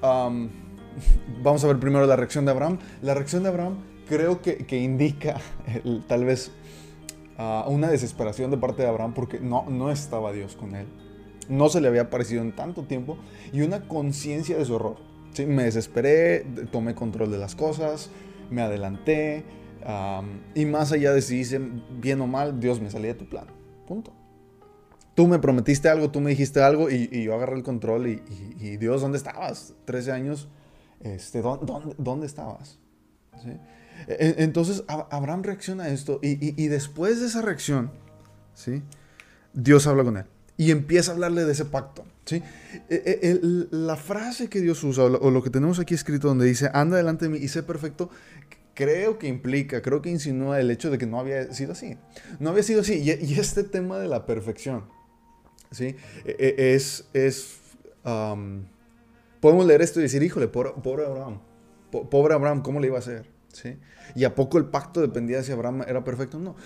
vamos 1.42 1.64
a 1.64 1.66
ver 1.66 1.78
primero 1.78 2.06
la 2.06 2.16
reacción 2.16 2.44
de 2.44 2.50
Abraham. 2.50 2.78
La 3.02 3.14
reacción 3.14 3.42
de 3.42 3.48
Abraham 3.48 3.76
creo 4.08 4.40
que, 4.42 4.64
indica 4.78 5.40
tal 6.08 6.24
vez 6.24 6.52
ah, 7.38 7.64
una 7.68 7.88
desesperación 7.88 8.50
de 8.50 8.58
parte 8.58 8.82
de 8.82 8.88
Abraham 8.88 9.14
porque 9.14 9.40
no, 9.40 9.64
no 9.68 9.90
estaba 9.90 10.32
Dios 10.32 10.56
con 10.56 10.74
él. 10.74 10.86
No 11.48 11.68
se 11.68 11.80
le 11.80 11.88
había 11.88 12.02
aparecido 12.02 12.42
en 12.42 12.54
tanto 12.54 12.82
tiempo 12.82 13.18
y 13.52 13.62
una 13.62 13.86
conciencia 13.86 14.56
de 14.58 14.64
su 14.64 14.76
error. 14.76 14.96
¿sí? 15.32 15.46
Me 15.46 15.64
desesperé, 15.64 16.44
tomé 16.72 16.94
control 16.94 17.30
de 17.30 17.38
las 17.38 17.54
cosas, 17.54 18.10
me 18.50 18.62
adelanté 18.62 19.44
y 20.56 20.64
más 20.64 20.90
allá 20.90 21.12
de 21.12 21.22
si 21.22 21.38
hice 21.38 21.60
bien 22.00 22.20
o 22.20 22.26
mal, 22.26 22.58
Dios 22.58 22.80
me 22.80 22.90
salía 22.90 23.12
de 23.12 23.20
tu 23.20 23.28
plan. 23.28 23.46
Punto 23.86 24.12
tú 25.16 25.26
me 25.26 25.40
prometiste 25.40 25.88
algo, 25.88 26.12
tú 26.12 26.20
me 26.20 26.30
dijiste 26.30 26.62
algo 26.62 26.88
y, 26.88 27.24
yo 27.24 27.34
agarré 27.34 27.56
el 27.56 27.64
control 27.64 28.06
y, 28.06 28.76
Dios, 28.76 29.00
¿dónde 29.00 29.18
estabas? 29.18 29.74
13 29.86 30.12
años, 30.12 30.48
este, 31.00 31.42
¿dónde, 31.42 32.26
estabas? 32.26 32.78
E, 34.06 34.36
entonces 34.38 34.84
Abraham 34.86 35.42
reacciona 35.42 35.84
a 35.84 35.88
esto 35.88 36.20
y, 36.22 36.68
después 36.68 37.20
de 37.20 37.26
esa 37.26 37.42
reacción, 37.42 37.90
¿sí? 38.54 38.82
Dios 39.52 39.86
habla 39.86 40.04
con 40.04 40.18
él 40.18 40.26
Y 40.58 40.70
empieza 40.70 41.10
a 41.10 41.14
hablarle 41.14 41.46
de 41.46 41.52
ese 41.52 41.64
pacto. 41.64 42.04
¿sí? 42.26 42.42
E, 42.90 43.20
e, 43.22 43.40
la 43.70 43.96
frase 43.96 44.50
que 44.50 44.60
Dios 44.60 44.84
usa, 44.84 45.04
o 45.04 45.30
lo, 45.30 45.42
que 45.42 45.48
tenemos 45.48 45.78
aquí 45.78 45.94
escrito 45.94 46.28
donde 46.28 46.44
dice, 46.44 46.70
anda 46.74 46.98
delante 46.98 47.24
de 47.24 47.30
mí 47.30 47.38
y 47.38 47.48
sé 47.48 47.62
perfecto, 47.62 48.10
creo 48.74 49.18
que 49.18 49.26
implica, 49.26 49.80
creo 49.80 50.02
que 50.02 50.10
insinúa 50.10 50.60
el 50.60 50.70
hecho 50.70 50.90
de 50.90 50.98
que 50.98 51.06
no 51.06 51.18
había 51.18 51.52
sido 51.54 51.72
así. 51.72 51.96
No 52.38 52.50
había 52.50 52.62
sido 52.62 52.82
así. 52.82 53.00
Y, 53.02 53.40
este 53.40 53.64
tema 53.64 53.98
de 53.98 54.06
la 54.06 54.26
perfección, 54.26 54.84
¿sí? 55.76 55.96
E, 56.24 56.74
es, 56.74 57.08
es 57.12 57.58
podemos 59.40 59.66
leer 59.66 59.82
esto 59.82 60.00
y 60.00 60.04
decir, 60.04 60.22
híjole, 60.22 60.48
pobre, 60.48 61.04
Abraham, 61.04 61.40
pobre 61.90 62.34
Abraham, 62.34 62.62
¿cómo 62.62 62.80
le 62.80 62.88
iba 62.88 62.96
a 62.96 63.00
hacer? 63.00 63.26
¿Sí? 63.52 63.78
¿Y 64.14 64.24
a 64.24 64.34
poco 64.34 64.58
el 64.58 64.66
pacto 64.66 65.00
dependía 65.00 65.38
de 65.38 65.44
si 65.44 65.52
Abraham 65.52 65.82
era 65.86 66.04
perfecto? 66.04 66.38
No 66.38 66.56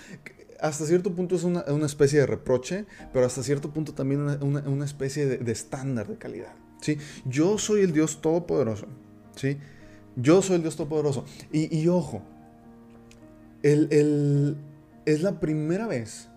hasta 0.61 0.87
cierto 0.87 1.15
punto 1.15 1.37
es 1.37 1.45
una, 1.45 1.65
especie 1.87 2.21
de 2.21 2.27
reproche, 2.27 2.85
pero 3.13 3.27
hasta 3.27 3.43
cierto 3.43 3.73
punto 3.73 3.95
también 3.95 4.21
una, 4.43 4.85
especie 4.85 5.27
de, 5.27 5.53
estándar 5.53 6.07
de 6.09 6.17
calidad. 6.17 6.53
¿sí? 6.81 6.99
Yo 7.25 7.59
soy 7.59 7.83
el 7.83 7.93
Dios 7.93 8.21
Todopoderoso. 8.21 8.87
¿sí? 9.37 9.59
Yo 10.17 10.43
soy 10.43 10.57
el 10.57 10.63
Dios 10.63 10.77
Todopoderoso. 10.77 11.25
Y, 11.53 11.87
ojo, 11.89 12.23
es 13.63 15.23
la 15.23 15.41
primera 15.41 15.87
vez, 15.87 16.29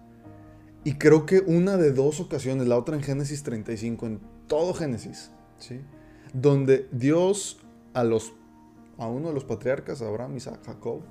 y 0.84 0.94
creo 0.96 1.26
que 1.26 1.40
una 1.40 1.78
de 1.78 1.92
dos 1.92 2.20
ocasiones, 2.20 2.68
la 2.68 2.78
otra 2.78 2.96
en 2.96 3.04
Génesis 3.04 3.44
35, 3.44 4.06
en 4.06 4.20
todo 4.48 4.74
Génesis, 4.74 5.32
donde 6.34 6.88
Dios 6.92 7.60
a, 7.94 8.04
los, 8.04 8.34
a 8.98 9.08
uno 9.08 9.30
de 9.30 9.34
los 9.34 9.46
patriarcas, 9.46 10.02
Abraham, 10.02 10.38
Isaac, 10.38 10.60
Jacob, 10.66 11.02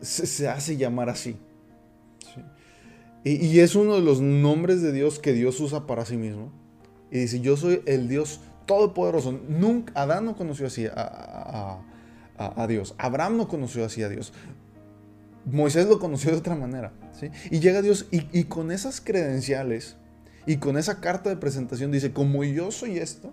se, 0.00 0.48
hace 0.48 0.76
llamar 0.76 1.08
así. 1.08 1.36
Y, 3.24 3.60
es 3.60 3.76
uno 3.76 3.94
de 3.94 4.02
los 4.02 4.20
nombres 4.20 4.82
de 4.82 4.90
Dios 4.92 5.20
que 5.20 5.32
Dios 5.32 5.60
usa 5.60 5.86
para 5.86 6.04
sí 6.04 6.16
mismo. 6.16 6.50
Y 7.10 7.20
dice, 7.20 7.40
yo 7.40 7.56
soy 7.56 7.82
el 7.86 8.08
Dios 8.08 8.40
todopoderoso. 8.66 9.32
Nunca, 9.48 9.92
Adán 9.94 10.24
no 10.24 10.36
conoció 10.36 10.66
así 10.66 10.86
a, 10.86 11.78
Dios. 12.66 12.96
Abraham 12.98 13.36
no 13.36 13.46
conoció 13.46 13.84
así 13.84 14.02
a 14.02 14.08
Dios. 14.08 14.32
Moisés 15.44 15.86
lo 15.88 15.98
conoció 15.98 16.30
de 16.30 16.38
otra 16.38 16.54
manera. 16.54 16.92
Y 17.50 17.60
llega 17.60 17.82
Dios 17.82 18.06
y, 18.10 18.44
con 18.44 18.70
esas 18.70 19.00
credenciales 19.00 19.96
y 20.46 20.56
con 20.56 20.76
esa 20.76 21.00
carta 21.00 21.30
de 21.30 21.36
presentación 21.36 21.92
dice, 21.92 22.12
como 22.12 22.42
yo 22.44 22.70
soy 22.70 22.98
esto, 22.98 23.32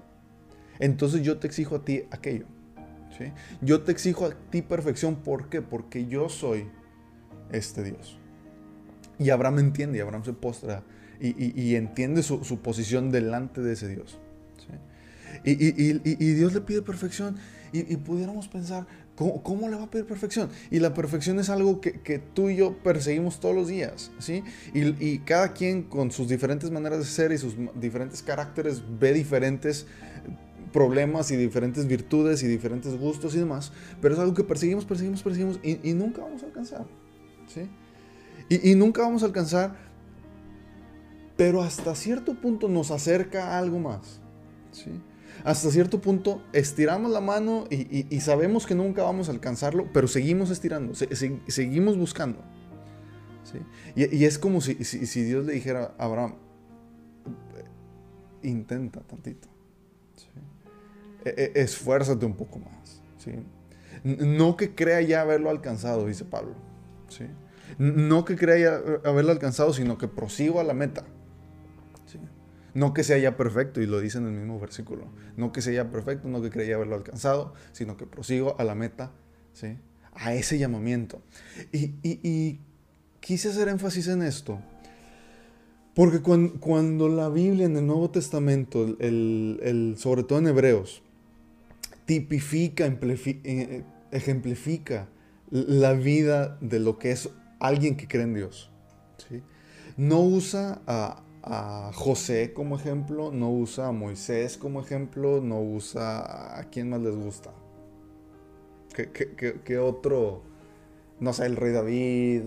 entonces 0.79 1.21
yo 1.21 1.39
te 1.39 1.47
exijo 1.47 1.75
a 1.77 1.85
ti 1.85 2.03
aquello. 2.11 2.45
Yo 3.61 3.81
te 3.81 3.91
exijo 3.91 4.25
a 4.25 4.29
ti 4.49 4.61
perfección. 4.61 5.17
¿Por 5.17 5.49
qué? 5.49 5.61
Porque 5.61 6.07
yo 6.07 6.29
soy 6.29 6.69
este 7.51 7.83
Dios. 7.83 8.17
Y 9.17 9.31
Abraham 9.31 9.59
entiende, 9.59 9.97
y 9.97 10.01
Abraham 10.01 10.23
se 10.23 10.33
postra 10.33 10.83
y, 11.19 11.75
entiende 11.75 12.23
su, 12.23 12.59
posición 12.61 13.11
delante 13.11 13.61
de 13.61 13.73
ese 13.73 13.89
Dios. 13.89 14.19
Y, 15.43 16.33
Dios 16.33 16.53
le 16.53 16.61
pide 16.61 16.81
perfección. 16.81 17.35
Y, 17.73 17.97
pudiéramos 17.97 18.47
pensar, 18.47 18.87
¿cómo, 19.19 19.67
le 19.67 19.75
va 19.75 19.83
a 19.83 19.89
pedir 19.89 20.05
perfección? 20.05 20.49
Y 20.71 20.79
la 20.79 20.93
perfección 20.93 21.39
es 21.39 21.49
algo 21.49 21.81
que, 21.81 22.21
tú 22.33 22.49
y 22.49 22.55
yo 22.55 22.77
perseguimos 22.77 23.39
todos 23.39 23.53
los 23.53 23.67
días. 23.67 24.11
¿sí? 24.19 24.43
Y, 24.73 25.19
cada 25.19 25.53
quien 25.53 25.83
con 25.83 26.11
sus 26.11 26.29
diferentes 26.29 26.71
maneras 26.71 26.99
de 26.99 27.05
ser 27.05 27.31
y 27.33 27.37
sus 27.37 27.55
diferentes 27.75 28.23
caracteres 28.23 28.81
ve 28.99 29.13
diferentes 29.13 29.85
problemas 30.71 31.31
y 31.31 31.35
diferentes 31.35 31.87
virtudes 31.87 32.43
y 32.43 32.47
diferentes 32.47 32.97
gustos 32.97 33.35
y 33.35 33.39
demás, 33.39 33.71
pero 34.01 34.13
es 34.13 34.19
algo 34.19 34.35
que 34.35 34.43
perseguimos, 34.43 34.85
perseguimos, 34.85 35.21
perseguimos 35.23 35.59
y, 35.63 35.93
nunca 35.93 36.21
vamos 36.21 36.43
a 36.43 36.45
alcanzar. 36.45 36.85
¿sí? 37.47 37.67
Y, 38.49 38.75
nunca 38.75 39.01
vamos 39.01 39.23
a 39.23 39.25
alcanzar, 39.25 39.75
pero 41.35 41.61
hasta 41.61 41.93
cierto 41.95 42.35
punto 42.35 42.69
nos 42.69 42.91
acerca 42.91 43.55
a 43.55 43.59
algo 43.59 43.79
más. 43.79 44.21
¿sí? 44.71 44.91
Hasta 45.43 45.69
cierto 45.71 46.01
punto 46.01 46.41
estiramos 46.53 47.11
la 47.11 47.21
mano 47.21 47.65
y, 47.69 48.19
sabemos 48.19 48.65
que 48.65 48.75
nunca 48.75 49.03
vamos 49.03 49.29
a 49.29 49.31
alcanzarlo, 49.31 49.87
pero 49.93 50.07
seguimos 50.07 50.49
estirando, 50.49 50.93
seguimos 51.47 51.97
buscando. 51.97 52.39
¿sí? 53.43 53.59
Y, 53.95 54.25
es 54.25 54.37
como 54.37 54.61
si, 54.61 54.75
Dios 54.75 55.45
le 55.45 55.53
dijera 55.53 55.93
a 55.97 56.05
Abraham, 56.05 56.35
intenta 58.43 59.01
tantito. 59.01 59.47
¿sí? 60.15 60.27
E, 61.25 61.51
e, 61.55 61.61
esfuérzate 61.61 62.25
un 62.25 62.35
poco 62.35 62.59
más. 62.59 63.01
¿sí? 63.17 63.31
No 64.03 64.55
que 64.55 64.75
crea 64.75 65.01
ya 65.01 65.21
haberlo 65.21 65.49
alcanzado, 65.49 66.05
dice 66.05 66.25
Pablo. 66.25 66.53
¿sí? 67.07 67.25
No 67.77 68.25
que 68.25 68.35
crea 68.35 68.57
ya 68.57 69.09
haberlo 69.09 69.31
alcanzado, 69.31 69.73
sino 69.73 69.97
que 69.97 70.07
prosigo 70.07 70.59
a 70.59 70.63
la 70.63 70.73
meta. 70.73 71.05
¿Sí? 72.79 72.85
No 72.85 72.93
que 72.93 73.03
sea 73.03 73.17
ya 73.17 73.37
perfecto, 73.37 73.81
y 73.81 73.85
lo 73.85 73.99
dice 73.99 74.17
en 74.17 74.25
el 74.25 74.31
mismo 74.31 74.59
versículo. 74.59 75.07
No 75.37 75.51
que 75.51 75.61
sea 75.61 75.73
ya 75.73 75.91
perfecto, 75.91 76.27
no 76.27 76.41
que 76.41 76.49
crea 76.49 76.67
ya 76.67 76.75
haberlo 76.75 76.95
alcanzado, 76.95 77.53
sino 77.71 77.97
que 77.97 78.05
prosigo 78.05 78.55
a 78.59 78.63
la 78.63 78.75
meta, 78.75 79.11
¿sí? 79.53 79.77
a 80.13 80.33
ese 80.33 80.57
llamamiento. 80.57 81.21
Y, 81.71 82.59
quise 83.19 83.49
hacer 83.49 83.67
énfasis 83.67 84.07
en 84.07 84.23
esto 84.23 84.59
porque 85.93 86.21
cuando, 86.21 87.09
la 87.09 87.27
Biblia 87.27 87.65
en 87.65 87.75
el 87.75 87.85
Nuevo 87.85 88.09
Testamento, 88.09 88.95
el, 88.99 89.95
sobre 89.97 90.23
todo 90.23 90.39
en 90.39 90.47
Hebreos, 90.47 91.03
tipifica, 92.05 92.85
eh, 92.85 93.83
ejemplifica 94.11 95.09
la 95.51 95.93
vida 95.93 96.57
de 96.61 96.79
lo 96.79 96.99
que 96.99 97.11
es 97.11 97.29
alguien 97.59 97.97
que 97.97 98.07
cree 98.07 98.23
en 98.23 98.33
Dios. 98.33 98.71
No 99.97 100.21
usa 100.21 100.81
a, 100.87 101.21
José 101.93 102.53
como 102.53 102.75
ejemplo, 102.75 103.31
no 103.31 103.49
usa 103.49 103.87
a 103.87 103.91
Moisés 103.91 104.57
como 104.57 104.81
ejemplo, 104.81 105.41
no 105.41 105.61
usa 105.61 106.59
a 106.59 106.63
quién 106.65 106.89
más 106.89 107.01
les 107.01 107.15
gusta. 107.15 107.51
¿Qué, 108.93 109.77
otro? 109.77 110.43
No 111.19 111.33
sé, 111.33 111.45
el 111.45 111.55
rey 111.55 111.71
David, 111.71 112.43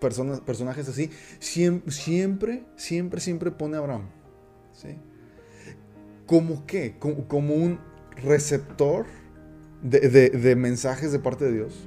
personas, 0.00 0.40
personajes 0.40 0.88
así, 0.88 1.10
siempre, 1.40 2.64
siempre, 2.76 3.20
siempre, 3.20 3.50
pone 3.50 3.76
a 3.76 3.80
Abraham. 3.80 4.08
¿sí? 4.72 4.96
¿Como 6.26 6.66
qué? 6.66 6.96
Como, 6.98 7.54
un 7.54 7.78
receptor 8.22 9.06
de, 9.82 10.54
mensajes 10.56 11.12
de 11.12 11.18
parte 11.18 11.44
de 11.44 11.52
Dios. 11.52 11.86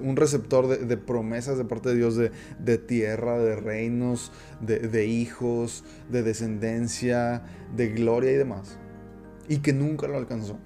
Un 0.00 0.16
receptor 0.16 0.68
de, 0.68 0.96
promesas 0.96 1.58
de 1.58 1.64
parte 1.64 1.90
de 1.90 1.96
Dios 1.96 2.16
de, 2.16 2.78
tierra, 2.78 3.38
de 3.38 3.56
reinos, 3.56 4.32
de, 4.60 5.06
hijos, 5.06 5.84
de 6.10 6.22
descendencia, 6.22 7.42
de 7.76 7.88
gloria 7.88 8.32
y 8.32 8.36
demás. 8.36 8.78
Y 9.48 9.58
que 9.58 9.72
nunca 9.72 10.08
lo 10.08 10.16
alcanzó. 10.16 10.58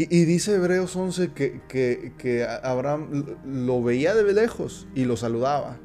Y, 0.00 0.26
dice 0.26 0.54
Hebreos 0.54 0.94
11 0.94 1.32
que, 1.32 2.46
Abraham 2.62 3.36
lo 3.44 3.82
veía 3.82 4.14
de 4.14 4.32
lejos 4.32 4.86
y 4.94 5.04
lo 5.04 5.16
saludaba. 5.16 5.76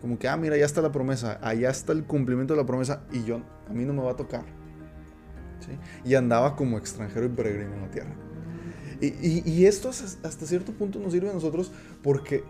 Como 0.00 0.18
que, 0.18 0.26
ah, 0.26 0.38
mira, 0.38 0.56
ya 0.56 0.64
está 0.64 0.80
la 0.80 0.90
promesa, 0.90 1.38
allá 1.42 1.68
está 1.68 1.92
el 1.92 2.04
cumplimiento 2.04 2.54
de 2.54 2.60
la 2.60 2.66
promesa 2.66 3.04
y 3.12 3.24
yo, 3.24 3.42
a 3.68 3.74
mí 3.74 3.84
no 3.84 3.92
me 3.92 4.02
va 4.02 4.12
a 4.12 4.16
tocar. 4.16 4.44
Y 6.02 6.14
andaba 6.14 6.56
como 6.56 6.78
extranjero 6.78 7.26
y 7.26 7.28
peregrino 7.28 7.74
en 7.74 7.82
la 7.82 7.90
tierra. 7.90 8.31
Y, 9.02 9.66
esto 9.66 9.88
hasta 9.88 10.46
cierto 10.46 10.72
punto 10.72 11.00
nos 11.00 11.12
sirve 11.12 11.28
a 11.28 11.32
nosotros 11.32 11.72
porque 12.04 12.44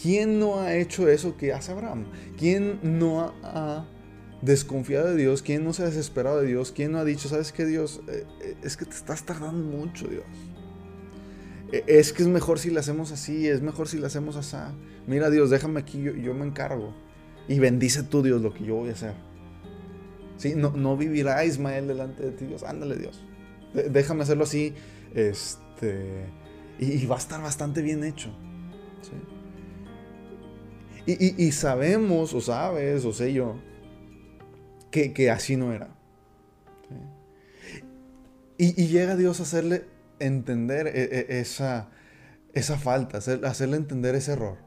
¿quién 0.00 0.38
no 0.38 0.60
ha 0.60 0.74
hecho 0.74 1.08
eso 1.08 1.36
que 1.38 1.54
hace 1.54 1.72
Abraham? 1.72 2.04
¿Quién 2.36 2.78
no 2.82 3.32
ha 3.42 3.86
desconfiado 4.42 5.08
de 5.08 5.16
Dios, 5.16 5.40
quién 5.40 5.64
no 5.64 5.72
se 5.72 5.84
ha 5.84 5.86
desesperado 5.86 6.40
de 6.40 6.48
Dios, 6.48 6.72
quién 6.72 6.92
no 6.92 6.98
ha 6.98 7.04
dicho, 7.04 7.28
sabes 7.28 7.52
que 7.52 7.64
Dios, 7.64 8.00
eh, 8.08 8.26
eh, 8.42 8.56
es 8.62 8.76
que 8.76 8.84
te 8.84 8.96
estás 8.96 9.24
tardando 9.24 9.64
mucho, 9.64 10.08
Dios. 10.08 10.24
E, 11.70 11.84
es 11.86 12.12
que 12.12 12.22
es 12.22 12.28
mejor 12.28 12.58
si 12.58 12.70
lo 12.70 12.80
hacemos 12.80 13.12
así, 13.12 13.48
es 13.48 13.62
mejor 13.62 13.88
si 13.88 13.98
lo 13.98 14.06
hacemos 14.06 14.36
así. 14.36 14.56
Mira, 15.06 15.30
Dios, 15.30 15.48
déjame 15.48 15.80
aquí, 15.80 16.02
yo, 16.02 16.34
me 16.34 16.44
encargo. 16.44 16.92
Y 17.48 17.60
bendice 17.60 18.02
tú, 18.02 18.22
Dios, 18.22 18.42
lo 18.42 18.52
que 18.52 18.64
yo 18.64 18.74
voy 18.74 18.90
a 18.90 18.92
hacer. 18.92 19.14
¿Sí? 20.36 20.54
No, 20.56 20.70
no 20.70 20.96
vivirá 20.96 21.44
Ismael 21.44 21.86
delante 21.86 22.24
de 22.24 22.32
ti, 22.32 22.44
Dios. 22.46 22.64
Ándale, 22.64 22.96
Dios. 22.96 23.24
Déjame 23.74 24.22
hacerlo 24.22 24.44
así. 24.44 24.74
Este, 25.14 26.26
y, 26.78 27.04
va 27.06 27.16
a 27.16 27.18
estar 27.18 27.42
bastante 27.42 27.82
bien 27.82 28.04
hecho. 28.04 28.30
Y, 31.04 31.44
y 31.44 31.52
sabemos, 31.52 32.32
o 32.32 32.40
sabes, 32.40 33.04
o 33.04 33.12
sé 33.12 33.32
yo, 33.32 33.56
que, 34.92 35.30
así 35.30 35.56
no 35.56 35.72
era. 35.72 35.88
Y, 38.58 38.86
llega 38.86 39.16
Dios 39.16 39.40
a 39.40 39.42
hacerle 39.42 39.86
entender 40.20 40.86
e, 40.86 41.02
e, 41.02 41.40
esa, 41.40 41.88
esa 42.52 42.78
falta, 42.78 43.18
hacerle 43.18 43.76
entender 43.76 44.14
ese 44.14 44.32
error. 44.32 44.58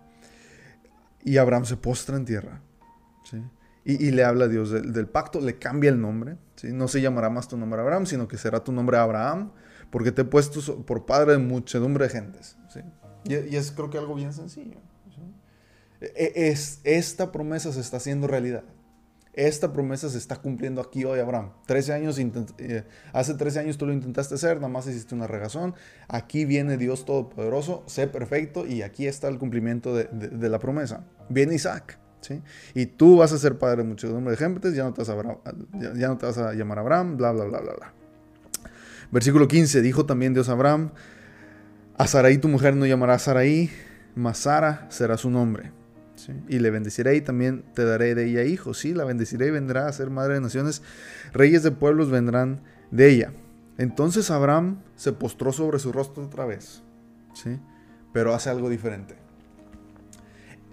Y 1.23 1.37
Abraham 1.37 1.65
se 1.65 1.77
postra 1.77 2.17
en 2.17 2.25
tierra. 2.25 2.61
Y, 3.87 4.09
le 4.09 4.23
habla 4.23 4.45
a 4.45 4.47
Dios 4.47 4.71
del, 4.71 5.07
pacto, 5.07 5.39
le 5.39 5.59
cambia 5.59 5.91
el 5.91 6.01
nombre. 6.01 6.37
No 6.63 6.87
se 6.87 7.01
llamará 7.01 7.29
más 7.29 7.47
tu 7.47 7.55
nombre 7.55 7.79
Abraham, 7.79 8.07
sino 8.07 8.27
que 8.27 8.35
será 8.35 8.63
tu 8.63 8.71
nombre 8.71 8.97
Abraham, 8.97 9.51
porque 9.91 10.11
te 10.11 10.23
he 10.23 10.25
puesto 10.25 10.83
por 10.85 11.05
padre 11.05 11.33
de 11.33 11.37
muchedumbre 11.37 12.05
de 12.05 12.09
gentes. 12.09 12.57
Y, 13.25 13.55
es 13.55 13.71
creo 13.71 13.91
que 13.91 13.99
algo 13.99 14.15
bien 14.15 14.33
sencillo. 14.33 14.79
E, 16.01 16.49
es, 16.49 16.81
esta 16.83 17.31
promesa 17.31 17.71
se 17.71 17.79
está 17.79 17.97
haciendo 17.97 18.27
realidad. 18.27 18.63
Esta 19.35 19.73
promesa 19.73 20.09
se 20.09 20.17
está 20.17 20.37
cumpliendo 20.37 20.79
aquí 20.79 21.03
hoy, 21.03 21.19
Abraham. 21.19 21.51
13 21.67 21.93
años 21.93 22.17
eh, 22.17 22.83
hace 23.11 23.33
13 23.33 23.59
años 23.59 23.77
tú 23.77 23.85
lo 23.85 23.91
intentaste 23.91 24.35
hacer, 24.35 24.55
nada 24.55 24.69
más 24.69 24.87
hiciste 24.87 25.13
una 25.13 25.27
regazón. 25.27 25.75
Aquí 26.07 26.45
viene 26.45 26.77
Dios 26.77 27.05
Todopoderoso, 27.05 27.83
sé 27.85 28.07
perfecto 28.07 28.65
y 28.65 28.81
aquí 28.81 29.07
está 29.07 29.27
el 29.27 29.37
cumplimiento 29.37 29.93
de, 29.93 30.49
la 30.49 30.59
promesa. 30.59 31.05
Viene 31.29 31.55
Isaac. 31.55 31.99
Y 32.73 32.85
tú 32.85 33.17
vas 33.17 33.31
a 33.31 33.37
ser 33.37 33.57
padre 33.57 33.83
de 33.83 33.89
muchos 33.89 34.11
nombres 34.11 34.39
de 34.39 34.45
gentes, 34.45 34.73
ya 34.73 34.83
no, 34.83 34.93
te 34.93 36.25
vas 36.25 36.37
a, 36.37 36.53
llamar 36.53 36.79
Abraham, 36.79 37.17
bla, 37.17 37.31
bla, 37.31 37.45
bla, 37.45 37.61
bla, 37.61 37.73
bla. 37.73 37.93
Versículo 39.11 39.47
15, 39.47 39.81
dijo 39.81 40.05
también 40.05 40.33
Dios 40.33 40.49
a 40.49 40.53
Abraham, 40.53 40.91
a 41.97 42.07
Sarai 42.07 42.37
tu 42.37 42.47
mujer 42.47 42.75
no 42.75 42.85
llamará 42.85 43.19
Sarai, 43.19 43.69
mas 44.15 44.39
Sara 44.39 44.87
será 44.89 45.17
su 45.17 45.29
nombre. 45.29 45.71
Y 46.47 46.59
le 46.59 46.69
bendeciré 46.71 47.15
y 47.15 47.21
también 47.21 47.63
te 47.73 47.83
daré 47.83 48.15
de 48.15 48.25
ella 48.25 48.43
hijos. 48.43 48.79
Sí, 48.79 48.93
la 48.93 49.03
bendeciré 49.03 49.47
y 49.47 49.51
vendrá 49.51 49.87
a 49.87 49.93
ser 49.93 50.09
madre 50.09 50.35
de 50.35 50.41
naciones. 50.41 50.81
Reyes 51.33 51.61
de 51.63 51.71
pueblos 51.71 52.09
vendrán 52.09 52.61
de 52.91 53.09
ella. 53.09 53.33
Entonces 53.77 54.31
Abraham 54.31 54.81
se 54.95 55.11
postró 55.11 55.51
sobre 55.51 55.79
su 55.79 55.91
rostro 55.91 56.23
otra 56.25 56.45
vez. 56.45 56.81
Pero 58.13 58.33
hace 58.33 58.49
algo 58.49 58.69
diferente. 58.69 59.15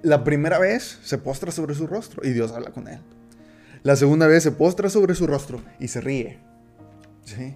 La 0.03 0.25
primera 0.25 0.59
vez 0.59 0.99
se 1.03 1.19
postra 1.19 1.53
sobre 1.53 1.75
su 1.75 1.87
rostro 1.87 2.27
y 2.27 2.33
Dios 2.33 2.53
habla 2.53 2.71
con 2.73 2.89
él. 2.89 3.01
La 3.83 3.97
segunda 3.97 4.27
vez 4.27 4.43
se 4.43 4.53
postra 4.53 4.89
sobre 4.89 5.15
su 5.15 5.27
rostro 5.27 5.61
y 5.81 5.89
se 5.89 6.01
ríe. 6.01 6.39
¿sí? 7.25 7.55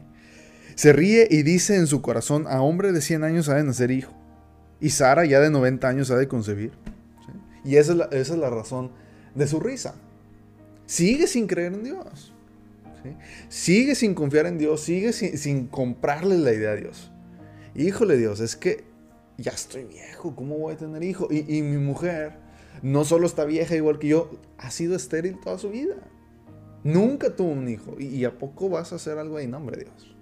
Se 0.76 0.92
ríe 0.92 1.26
y 1.30 1.42
dice 1.42 1.76
en 1.76 1.86
su 1.86 2.02
corazón, 2.02 2.46
a 2.48 2.60
hombre 2.60 2.92
de 2.92 3.00
100 3.00 3.24
años 3.24 3.48
ha 3.48 3.54
de 3.54 3.64
nacer 3.64 3.90
hijo. 3.90 4.12
Y 4.80 4.90
Sara 4.90 5.24
ya 5.24 5.40
de 5.40 5.50
90 5.50 5.88
años 5.88 6.10
ha 6.10 6.16
de 6.16 6.28
concebir. 6.28 6.72
Y 7.64 7.76
esa 7.76 8.08
es, 8.12 8.28
la, 8.28 8.50
razón 8.50 8.92
de 9.34 9.46
su 9.46 9.58
risa. 9.58 9.94
Sigue 10.84 11.26
sin 11.26 11.46
creer 11.46 11.72
en 11.72 11.82
Dios. 11.82 12.32
Sigue 13.48 13.94
sin 13.94 14.14
confiar 14.14 14.46
en 14.46 14.58
Dios. 14.58 14.82
Sigue 14.82 15.12
sin, 15.12 15.66
comprarle 15.66 16.36
la 16.38 16.52
idea 16.52 16.72
a 16.72 16.76
Dios. 16.76 17.10
Híjole 17.74 18.16
Dios, 18.18 18.40
es 18.40 18.54
que 18.54 18.84
ya 19.38 19.52
estoy 19.52 19.84
viejo. 19.84 20.34
¿Cómo 20.34 20.58
voy 20.58 20.74
a 20.74 20.76
tener 20.76 21.02
hijo? 21.02 21.28
Y, 21.30 21.62
mi 21.62 21.78
mujer 21.78 22.38
no 22.82 23.04
solo 23.04 23.26
está 23.26 23.44
vieja 23.44 23.74
igual 23.74 23.98
que 23.98 24.08
yo, 24.08 24.30
ha 24.58 24.70
sido 24.70 24.96
estéril 24.96 25.38
toda 25.40 25.58
su 25.58 25.70
vida. 25.70 25.96
Nunca 26.84 27.34
tuvo 27.34 27.50
un 27.50 27.68
hijo. 27.68 27.96
¿Y, 27.98 28.24
a 28.24 28.38
poco 28.38 28.68
vas 28.68 28.92
a 28.92 28.96
hacer 28.96 29.18
algo 29.18 29.36
ahí? 29.36 29.46
nombre 29.46 29.84
Dios. 29.84 30.16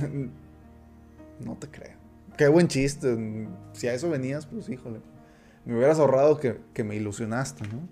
No 1.38 1.54
te 1.54 1.68
creo. 1.68 1.98
Qué 2.38 2.48
buen 2.48 2.66
chiste. 2.66 3.46
Si 3.74 3.86
a 3.86 3.92
eso 3.92 4.08
venías, 4.08 4.46
pues 4.46 4.70
híjole 4.70 5.00
me 5.66 5.76
hubieras 5.76 5.98
ahorrado 5.98 6.38
que, 6.38 6.84
me 6.84 6.94
ilusionaste, 6.94 7.66
¿no? 7.66 7.88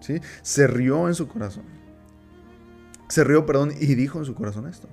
¿Sí? 0.00 0.20
Se 0.42 0.66
rió 0.68 1.08
en 1.08 1.14
su 1.14 1.26
corazón. 1.26 1.64
Se 3.08 3.24
rió, 3.24 3.44
perdón, 3.44 3.72
y 3.78 3.94
dijo 3.96 4.20
en 4.20 4.24
su 4.24 4.34
corazón 4.34 4.68
esto. 4.68 4.88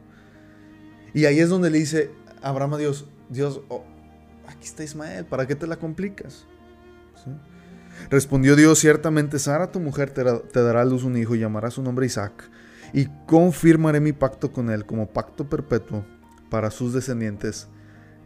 Y 1.14 1.26
ahí 1.26 1.40
es 1.40 1.50
donde 1.50 1.70
le 1.70 1.78
dice 1.78 2.10
Abraham 2.42 2.74
a 2.74 2.78
Dios, 2.78 3.08
Dios, 3.34 3.62
oh, 3.70 3.84
aquí 4.48 4.66
está 4.66 4.84
Ismael, 4.84 5.26
¿para 5.26 5.48
qué 5.48 5.56
te 5.56 5.68
la 5.68 5.78
complicas? 5.78 6.46
Respondió 8.10 8.56
Dios, 8.56 8.80
ciertamente 8.80 9.40
Sara, 9.40 9.72
tu 9.72 9.80
mujer, 9.80 10.12
te, 10.12 10.62
dará 10.62 10.82
a 10.82 10.86
luz 10.86 11.04
un 11.04 11.18
hijo 11.18 11.36
y 11.36 11.40
llamará 11.40 11.72
su 11.72 11.82
nombre 11.82 12.06
Isaac, 12.06 12.50
y 12.94 13.08
confirmaré 13.26 14.00
mi 14.00 14.14
pacto 14.14 14.52
con 14.52 14.70
él 14.70 14.86
como 14.86 15.08
pacto 15.08 15.50
perpetuo 15.50 16.06
para 16.50 16.70
sus 16.70 16.94
descendientes 16.94 17.68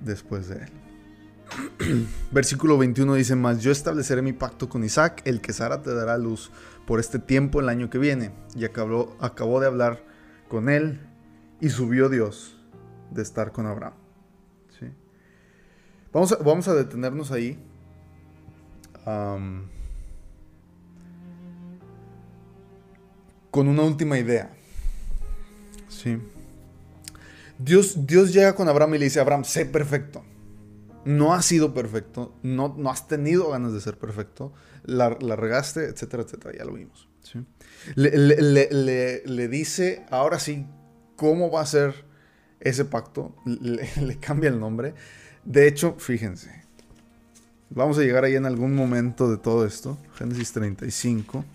después 0.02 0.50
de 0.50 0.56
él. 0.58 2.08
Versículo 2.31 2.77
21 2.77 3.14
dice 3.14 3.36
más, 3.36 3.62
yo 3.62 3.72
estableceré 3.72 4.22
mi 4.22 4.34
pacto 4.34 4.68
con 4.68 4.84
Isaac, 4.84 5.22
el 5.24 5.40
que 5.40 5.53
Sara 5.53 5.81
te 5.81 5.94
dará 5.94 6.18
luz 6.18 6.51
por 6.86 7.00
este 7.00 7.20
tiempo 7.20 7.62
el 7.62 7.70
año 7.70 7.90
que 7.90 7.98
viene. 7.98 8.34
Y 8.55 8.66
acabó 8.66 9.60
de 9.62 9.68
hablar 9.68 10.03
con 10.50 10.68
él 10.68 11.00
y 11.62 11.70
subió 11.70 12.10
Dios 12.10 12.58
de 13.12 13.22
estar 13.22 13.53
con 13.53 13.66
Abraham. 13.66 14.06
Vamos, 16.44 16.68
a, 16.68 16.74
detenernos 16.74 17.32
ahí. 17.32 17.60
con 23.51 23.68
una 23.68 23.84
última 23.84 24.20
idea. 24.20 24.51
¿sí? 25.88 26.18
Dios, 27.58 28.06
Dios 28.06 28.34
llega 28.34 28.53
con 28.53 28.68
Abraham 28.68 28.96
y 28.96 28.98
le 28.98 29.06
dice, 29.06 29.20
Abraham, 29.20 29.44
sé 29.44 29.66
perfecto 29.66 30.24
no 31.08 31.34
has 31.34 31.46
sido 31.46 31.74
perfecto, 31.74 32.36
no, 32.44 32.75
no 32.77 32.90
has 32.90 33.08
tenido 33.08 33.51
ganas 33.51 33.72
de 33.72 33.80
ser 33.80 33.98
perfecto, 33.98 34.51
la, 34.84 35.10
regaste, 35.10 35.86
etcétera, 35.86 36.24
etcétera, 36.24 36.58
ya 36.58 36.66
lo 36.66 36.74
vimos. 36.74 37.08
Le, 37.96 39.48
dice, 39.48 40.06
ahora 40.10 40.38
sí, 40.40 40.68
cómo 41.16 41.50
va 41.50 41.62
a 41.62 41.66
ser 41.66 42.03
ese 42.60 42.84
pacto, 42.84 43.38
le, 43.46 44.18
cambia 44.20 44.50
el 44.50 44.60
nombre. 44.60 44.96
De 45.48 45.66
hecho, 45.66 45.96
fíjense, 45.98 46.51
vamos 47.70 47.98
a 47.98 48.01
llegar 48.01 48.25
ahí 48.25 48.36
en 48.36 48.46
algún 48.46 48.75
momento 48.75 49.31
de 49.31 49.38
todo 49.38 49.66
esto, 49.66 49.98
Génesis 50.18 50.51
35. 50.51 51.46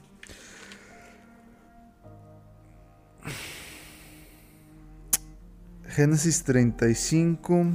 Génesis 5.88 6.42
35. 6.42 7.66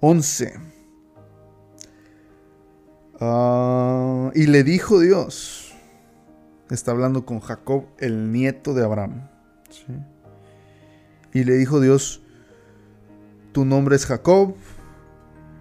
11. 0.00 0.60
Ah, 3.18 4.30
y 4.34 4.46
le 4.46 4.62
dijo 4.62 5.00
Dios, 5.00 5.72
está 6.68 6.90
hablando 6.90 7.24
con 7.24 7.40
Jacob, 7.40 7.86
el 7.96 8.30
nieto 8.30 8.74
de 8.74 8.84
Abraham. 8.84 9.26
Y 11.32 11.44
le 11.44 11.54
dijo 11.54 11.80
Dios, 11.80 12.20
tu 13.56 13.64
nombre 13.64 13.96
es 13.96 14.04
Jacob, 14.04 14.54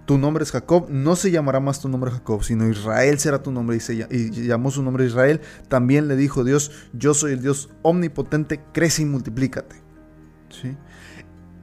tu 0.05 0.17
nombre 0.17 0.43
es 0.43 0.51
Jacob, 0.51 0.87
no 0.89 1.15
se 1.15 1.31
llamará 1.31 1.61
más 1.61 1.79
tu 1.79 1.87
nombre 1.87 2.11
Jacob, 2.11 2.43
sino 2.43 2.67
Israel 2.69 3.19
será 3.19 3.41
tu 3.41 3.53
nombre. 3.53 3.77
Y, 3.77 4.03
y 4.13 4.31
llamó 4.47 4.69
su 4.69 4.83
nombre 4.83 5.05
Israel. 5.05 5.39
También 5.69 6.09
le 6.09 6.17
dijo 6.17 6.43
Dios, 6.43 6.89
yo 6.91 7.13
soy 7.13 7.31
el 7.31 7.41
Dios 7.41 7.69
omnipotente, 7.83 8.59
crece 8.73 9.03
y 9.03 9.05
multiplícate. 9.05 9.77
¿Sí? 10.49 10.75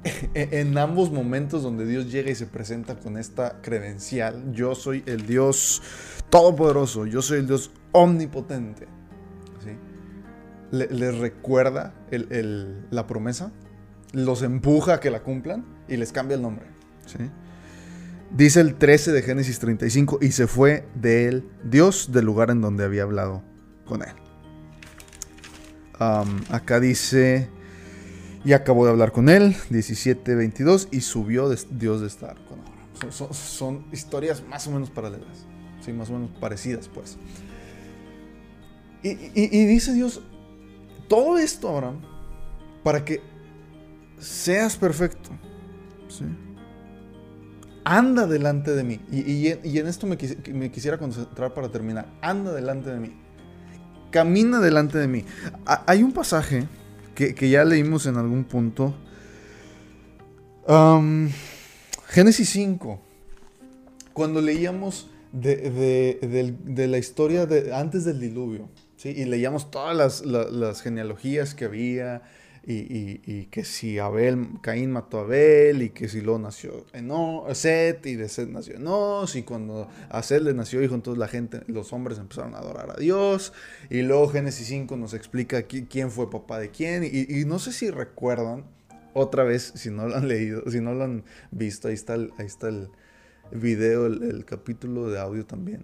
en 0.35 0.79
ambos 0.79 1.13
momentos 1.13 1.63
donde 1.63 1.85
Dios 1.85 2.11
llega 2.11 2.31
y 2.31 2.35
se 2.35 2.47
presenta 2.47 2.99
con 2.99 3.19
esta 3.19 3.61
credencial, 3.61 4.55
yo 4.55 4.75
soy 4.75 5.03
el 5.05 5.27
Dios 5.27 5.83
todopoderoso, 6.31 7.05
yo 7.05 7.21
soy 7.21 7.41
el 7.41 7.47
Dios 7.47 7.71
omnipotente. 7.93 8.89
Les 10.71 11.19
recuerda 11.19 11.93
la 12.91 13.07
promesa, 13.07 13.53
los 14.13 14.43
empuja 14.43 14.95
a 14.95 15.01
que 15.01 15.11
la 15.11 15.23
cumplan 15.23 15.65
y 15.89 15.97
les 15.97 16.13
cambia 16.13 16.37
el 16.37 16.43
nombre. 16.43 16.67
Dice 18.31 18.61
el 18.61 18.77
13 18.77 19.13
de 19.13 19.23
Génesis 19.23 19.59
35, 19.59 20.19
y 20.23 20.33
se 20.33 20.47
fue 20.47 20.87
de 20.95 21.29
él 21.29 21.51
Dios 21.65 22.13
del 22.13 22.25
lugar 22.25 22.51
en 22.51 22.61
donde 22.61 22.85
había 22.85 23.03
hablado 23.03 23.43
con 23.85 24.03
él. 24.03 24.15
acá 26.51 26.81
dice 26.81 27.51
y 28.45 28.55
acabó 28.55 28.85
de 28.85 28.91
hablar 28.91 29.13
con 29.13 29.29
él, 29.29 29.55
17-22, 29.71 30.89
y 30.91 31.01
subió 31.03 31.49
Dios 31.71 32.01
de 32.01 32.07
estar 32.07 32.37
con 32.47 32.61
Abraham. 32.61 33.33
Son, 33.33 33.87
historias 33.93 34.43
más 34.43 34.67
o 34.67 34.71
menos 34.73 34.91
paralelas, 34.91 35.47
sí, 35.85 35.93
más 35.93 36.11
o 36.11 36.15
menos 36.15 36.31
parecidas, 36.41 36.89
pues. 36.89 37.19
Y, 39.03 39.15
dice 39.67 39.93
Dios, 39.93 40.23
todo 41.09 41.39
esto, 41.39 41.69
Abraham, 41.69 42.01
para 42.83 43.05
que 43.05 43.21
seas 44.23 44.77
perfecto. 44.77 45.31
¿sí? 46.09 46.25
Anda 47.85 48.27
delante 48.27 48.71
de 48.73 48.85
mí. 48.85 49.01
Y, 49.11 49.49
en 49.49 49.87
esto 49.87 50.07
me, 50.07 50.17
me, 50.53 50.71
quisiera 50.71 50.99
concentrar 50.99 51.53
para 51.53 51.69
terminar. 51.69 52.07
Anda 52.21 52.53
delante 52.53 52.91
de 52.91 53.01
mí. 53.01 53.13
Camina 54.11 54.61
delante 54.61 54.99
de 54.99 55.09
mí. 55.09 55.25
hay 55.65 56.03
un 56.03 56.13
pasaje 56.13 56.69
que, 57.15 57.49
ya 57.49 57.65
leímos 57.65 58.07
en 58.07 58.17
algún 58.17 58.45
punto. 58.45 58.95
Génesis 62.09 62.49
5. 62.51 63.01
Cuando 64.13 64.41
leíamos 64.41 65.11
de, 65.33 66.87
la 66.89 66.99
historia 66.99 67.47
de, 67.47 67.75
antes 67.75 68.05
del 68.05 68.21
diluvio, 68.21 68.69
¿sí? 68.97 69.09
y 69.09 69.25
leíamos 69.25 69.71
todas 69.71 69.97
las, 69.97 70.25
las 70.25 70.83
genealogías 70.83 71.55
que 71.55 71.65
había, 71.65 72.23
y, 72.65 73.47
que 73.47 73.65
si 73.65 73.99
Abel, 73.99 74.47
Caín 74.61 74.93
mató 74.93 75.19
a 75.19 75.23
Abel, 75.23 75.83
y 75.83 75.91
que 75.91 76.09
si 76.09 76.21
lo 76.21 76.39
nació 76.39 76.85
Eno, 76.93 77.45
Set, 77.53 78.07
y 78.07 78.15
de 78.15 78.29
Set 78.29 78.49
nació 78.49 78.77
Enos, 78.77 79.35
y 79.35 79.43
cuando 79.43 79.89
a 80.09 80.23
Set 80.23 80.43
le 80.43 80.55
nació 80.55 80.83
hijo, 80.83 80.95
entonces 80.95 81.19
la 81.19 81.29
gente, 81.29 81.63
los 81.67 81.93
hombres 81.93 82.19
empezaron 82.19 82.55
a 82.55 82.59
adorar 82.59 82.91
a 82.91 83.01
Dios, 83.01 83.53
y 83.91 84.03
luego 84.03 84.29
Génesis 84.29 84.69
5 84.69 84.97
nos 84.97 85.15
explica 85.15 85.63
quién 85.63 86.11
fue 86.11 86.31
papá 86.31 86.61
de 86.61 86.71
quién, 86.71 87.03
y, 87.05 87.45
no 87.45 87.59
sé 87.59 87.73
si 87.73 87.91
recuerdan, 87.91 88.65
otra 89.13 89.45
vez, 89.45 89.73
si 89.75 89.91
no 89.91 90.07
lo 90.07 90.17
han 90.17 90.29
leído, 90.29 90.63
si 90.71 90.81
no 90.81 90.95
lo 90.95 91.05
han 91.05 91.25
visto, 91.51 91.89
ahí 91.89 91.95
está 91.95 92.15
el, 92.15 92.33
ahí 92.39 92.47
está 92.47 92.69
el, 92.69 92.89
video, 93.51 94.07
el, 94.07 94.45
capítulo 94.47 95.11
de 95.11 95.21
audio 95.21 95.45
también. 95.45 95.83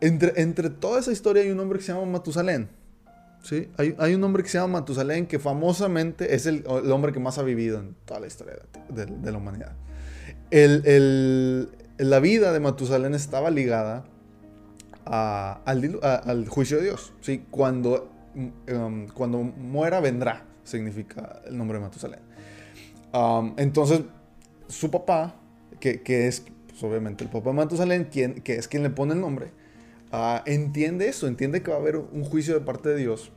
entre, 0.00 0.40
entre 0.40 0.70
toda 0.70 1.00
esa 1.00 1.12
historia 1.12 1.42
hay 1.42 1.50
un 1.50 1.60
hombre 1.60 1.78
que 1.78 1.84
se 1.84 1.92
llama 1.92 2.06
Matusalén. 2.06 2.79
¿Sí? 3.42 3.68
Hay, 3.76 4.14
un 4.14 4.24
hombre 4.24 4.42
que 4.42 4.48
se 4.48 4.58
llama 4.58 4.80
Matusalén 4.80 5.26
que 5.26 5.38
famosamente 5.38 6.34
es 6.34 6.46
el, 6.46 6.64
hombre 6.66 7.12
que 7.12 7.20
más 7.20 7.38
ha 7.38 7.42
vivido 7.42 7.80
en 7.80 7.94
toda 8.04 8.20
la 8.20 8.26
historia 8.26 8.54
de, 8.88 9.32
la 9.32 9.38
humanidad. 9.38 9.72
la 11.98 12.20
vida 12.20 12.52
de 12.52 12.60
Matusalén 12.60 13.14
estaba 13.14 13.50
ligada 13.50 14.04
al, 15.04 16.46
juicio 16.48 16.78
de 16.78 16.84
Dios. 16.84 17.12
¿sí? 17.20 17.44
Cuando, 17.50 18.10
um, 18.34 19.08
cuando 19.08 19.38
muera, 19.38 20.00
vendrá, 20.00 20.44
significa 20.64 21.40
el 21.46 21.56
nombre 21.56 21.78
de 21.78 21.84
Matusalén. 21.84 22.20
Entonces, 23.56 24.02
su 24.68 24.90
papá, 24.90 25.34
que, 25.80 26.00
es 26.06 26.44
pues, 26.68 26.82
obviamente 26.82 27.24
el 27.24 27.30
papá 27.30 27.50
de 27.50 27.56
Matusalén, 27.56 28.04
que 28.06 28.54
es 28.54 28.68
quien 28.68 28.82
le 28.82 28.90
pone 28.90 29.14
el 29.14 29.20
nombre, 29.20 29.59
uh, 30.12 30.40
entiende 30.46 31.08
eso, 31.08 31.26
entiende 31.26 31.62
que 31.62 31.70
va 31.70 31.76
a 31.76 31.80
haber 31.80 31.96
un 31.96 32.24
juicio 32.24 32.54
de 32.54 32.60
parte 32.60 32.88
de 32.88 32.96
Dios. 32.96 33.32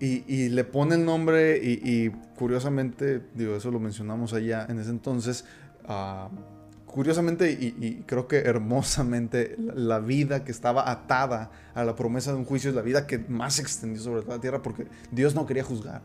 Y, 0.00 0.50
le 0.50 0.64
pone 0.64 0.96
el 0.96 1.04
nombre 1.06 1.56
y, 1.62 2.10
curiosamente, 2.36 3.22
digo, 3.34 3.56
eso 3.56 3.70
lo 3.70 3.80
mencionamos 3.80 4.34
allá 4.34 4.66
en 4.68 4.78
ese 4.78 4.90
entonces, 4.90 5.46
uh, 5.88 6.28
curiosamente 6.84 7.50
y, 7.50 8.02
creo 8.06 8.28
que 8.28 8.38
hermosamente, 8.38 9.56
la, 9.58 10.00
vida 10.00 10.44
que 10.44 10.52
estaba 10.52 10.90
atada 10.90 11.50
a 11.74 11.84
la 11.84 11.96
promesa 11.96 12.32
de 12.32 12.38
un 12.38 12.44
juicio 12.44 12.68
es 12.68 12.76
la 12.76 12.82
vida 12.82 13.06
que 13.06 13.18
más 13.18 13.54
se 13.54 13.62
extendió 13.62 14.02
sobre 14.02 14.22
toda 14.22 14.36
la 14.36 14.40
tierra 14.42 14.60
porque 14.60 14.86
Dios 15.10 15.34
no 15.34 15.46
quería 15.46 15.64
juzgar. 15.64 16.02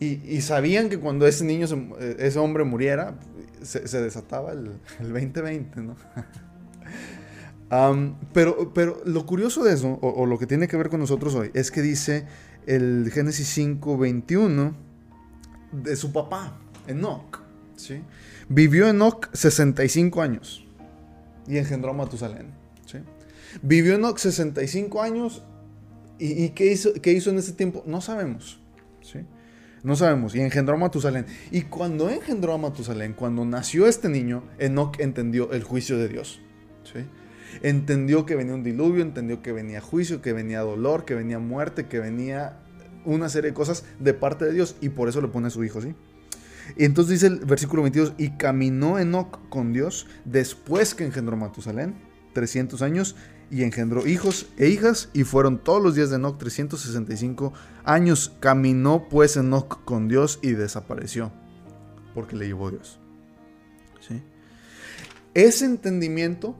Y, 0.00 0.40
sabían 0.42 0.88
que 0.88 0.98
cuando 1.00 1.26
ese 1.26 1.44
niño, 1.44 1.66
eh, 1.98 2.16
ese 2.20 2.38
hombre 2.38 2.62
muriera, 2.64 3.14
se, 3.62 3.80
desataba 4.00 4.52
el, 4.52 4.78
2020, 5.00 5.80
¿no? 5.80 5.96
pero, 8.32 8.72
pero 8.72 9.02
lo 9.04 9.26
curioso 9.26 9.62
de 9.62 9.74
eso, 9.74 9.98
o, 10.00 10.26
lo 10.26 10.38
que 10.38 10.46
tiene 10.46 10.68
que 10.68 10.76
ver 10.76 10.88
con 10.88 11.00
nosotros 11.00 11.34
hoy, 11.34 11.50
es 11.54 11.70
que 11.70 11.82
dice 11.82 12.26
el 12.66 13.10
Génesis 13.12 13.48
5, 13.48 13.98
21 13.98 14.74
de 15.72 15.96
su 15.96 16.12
papá, 16.12 16.58
Enoch. 16.86 17.40
¿sí? 17.76 18.00
Vivió 18.48 18.88
Enoch 18.88 19.28
65 19.32 20.22
años 20.22 20.64
y 21.46 21.58
engendró 21.58 21.90
a 21.90 21.94
Matusalén. 21.94 22.46
¿sí? 22.86 22.98
Vivió 23.62 23.94
Enoch 23.96 24.18
65 24.18 25.02
años 25.02 25.42
y, 26.18 26.48
¿qué, 26.50 26.72
hizo, 26.72 26.94
¿qué, 26.94 27.12
hizo, 27.12 27.30
en 27.30 27.38
ese 27.38 27.52
tiempo? 27.52 27.84
No 27.86 28.00
sabemos. 28.00 28.60
¿sí? 29.02 29.20
No 29.82 29.94
sabemos. 29.94 30.34
Y 30.34 30.40
engendró 30.40 30.74
a 30.74 30.78
Matusalén. 30.78 31.26
Y 31.50 31.62
cuando 31.62 32.08
engendró 32.08 32.54
a 32.54 32.58
Matusalén, 32.58 33.12
cuando 33.12 33.44
nació 33.44 33.86
este 33.86 34.08
niño, 34.08 34.42
Enoch 34.58 34.98
entendió 35.00 35.52
el 35.52 35.62
juicio 35.62 35.98
de 35.98 36.08
Dios. 36.08 36.40
¿sí? 36.82 37.00
Entendió 37.62 38.26
que 38.26 38.36
venía 38.36 38.54
un 38.54 38.62
diluvio, 38.62 39.02
entendió 39.02 39.42
que 39.42 39.52
venía 39.52 39.80
juicio, 39.80 40.22
que 40.22 40.32
venía 40.32 40.60
dolor, 40.60 41.04
que 41.04 41.14
venía 41.14 41.38
muerte, 41.38 41.86
que 41.86 41.98
venía 41.98 42.58
una 43.04 43.28
serie 43.28 43.50
de 43.50 43.54
cosas 43.54 43.84
de 43.98 44.14
parte 44.14 44.44
de 44.44 44.52
Dios. 44.52 44.76
Y 44.80 44.90
por 44.90 45.08
eso 45.08 45.20
le 45.20 45.28
pone 45.28 45.48
a 45.48 45.50
su 45.50 45.64
hijo, 45.64 45.80
¿sí? 45.80 45.94
Y 46.76 46.84
entonces 46.84 47.20
dice 47.20 47.26
el 47.26 47.40
versículo 47.40 47.82
22, 47.82 48.14
y 48.18 48.30
caminó 48.30 48.98
Enoch 48.98 49.48
con 49.48 49.72
Dios 49.72 50.06
después 50.24 50.94
que 50.94 51.04
engendró 51.04 51.36
Matusalén, 51.36 51.94
300 52.34 52.82
años, 52.82 53.16
y 53.50 53.62
engendró 53.62 54.06
hijos 54.06 54.50
e 54.58 54.68
hijas, 54.68 55.08
y 55.14 55.24
fueron 55.24 55.58
todos 55.64 55.82
los 55.82 55.94
días 55.94 56.10
de 56.10 56.16
Enoch 56.16 56.38
365 56.38 57.52
años. 57.84 58.36
Caminó 58.40 59.08
pues 59.08 59.36
Enoch 59.36 59.82
con 59.84 60.08
Dios 60.08 60.38
y 60.42 60.50
desapareció, 60.50 61.32
porque 62.14 62.36
le 62.36 62.46
llevó 62.46 62.70
Dios. 62.70 63.00
¿Sí? 64.00 64.22
Ese 65.34 65.64
entendimiento 65.64 66.56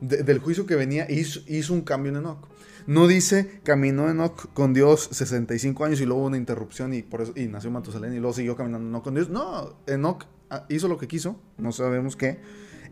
del 0.00 0.38
juicio 0.38 0.66
que 0.66 0.76
venía 0.76 1.10
hizo, 1.10 1.40
hizo 1.46 1.72
un 1.74 1.82
cambio 1.82 2.10
en 2.10 2.18
Enoch. 2.18 2.48
No 2.86 3.06
dice 3.06 3.60
caminó 3.64 4.08
Enoch 4.08 4.52
con 4.54 4.72
Dios 4.72 5.08
65 5.12 5.84
años 5.84 6.00
y 6.00 6.06
luego 6.06 6.24
una 6.24 6.36
interrupción 6.36 6.94
y 6.94 7.02
por 7.02 7.20
eso 7.20 7.32
y 7.36 7.46
nació 7.46 7.70
Matusalén 7.70 8.14
y 8.14 8.18
luego 8.18 8.32
siguió 8.32 8.56
caminando 8.56 8.88
no 8.88 9.02
con 9.02 9.14
Dios. 9.14 9.28
No, 9.28 9.76
Enoch 9.86 10.24
ah, 10.50 10.64
hizo 10.68 10.88
lo 10.88 10.96
que 10.98 11.08
quiso, 11.08 11.40
no 11.58 11.72
sabemos 11.72 12.16
qué. 12.16 12.40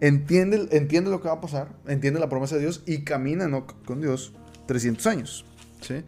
Entiende, 0.00 0.68
entiende 0.72 1.10
lo 1.10 1.22
que 1.22 1.28
va 1.28 1.34
a 1.34 1.40
pasar, 1.40 1.74
entiende 1.86 2.20
la 2.20 2.28
promesa 2.28 2.56
de 2.56 2.62
Dios 2.62 2.82
y 2.84 3.04
camina 3.04 3.44
Enoch 3.44 3.72
con 3.84 4.00
Dios 4.00 4.34
300 4.66 5.06
años. 5.06 5.46
¿sí? 5.80 6.04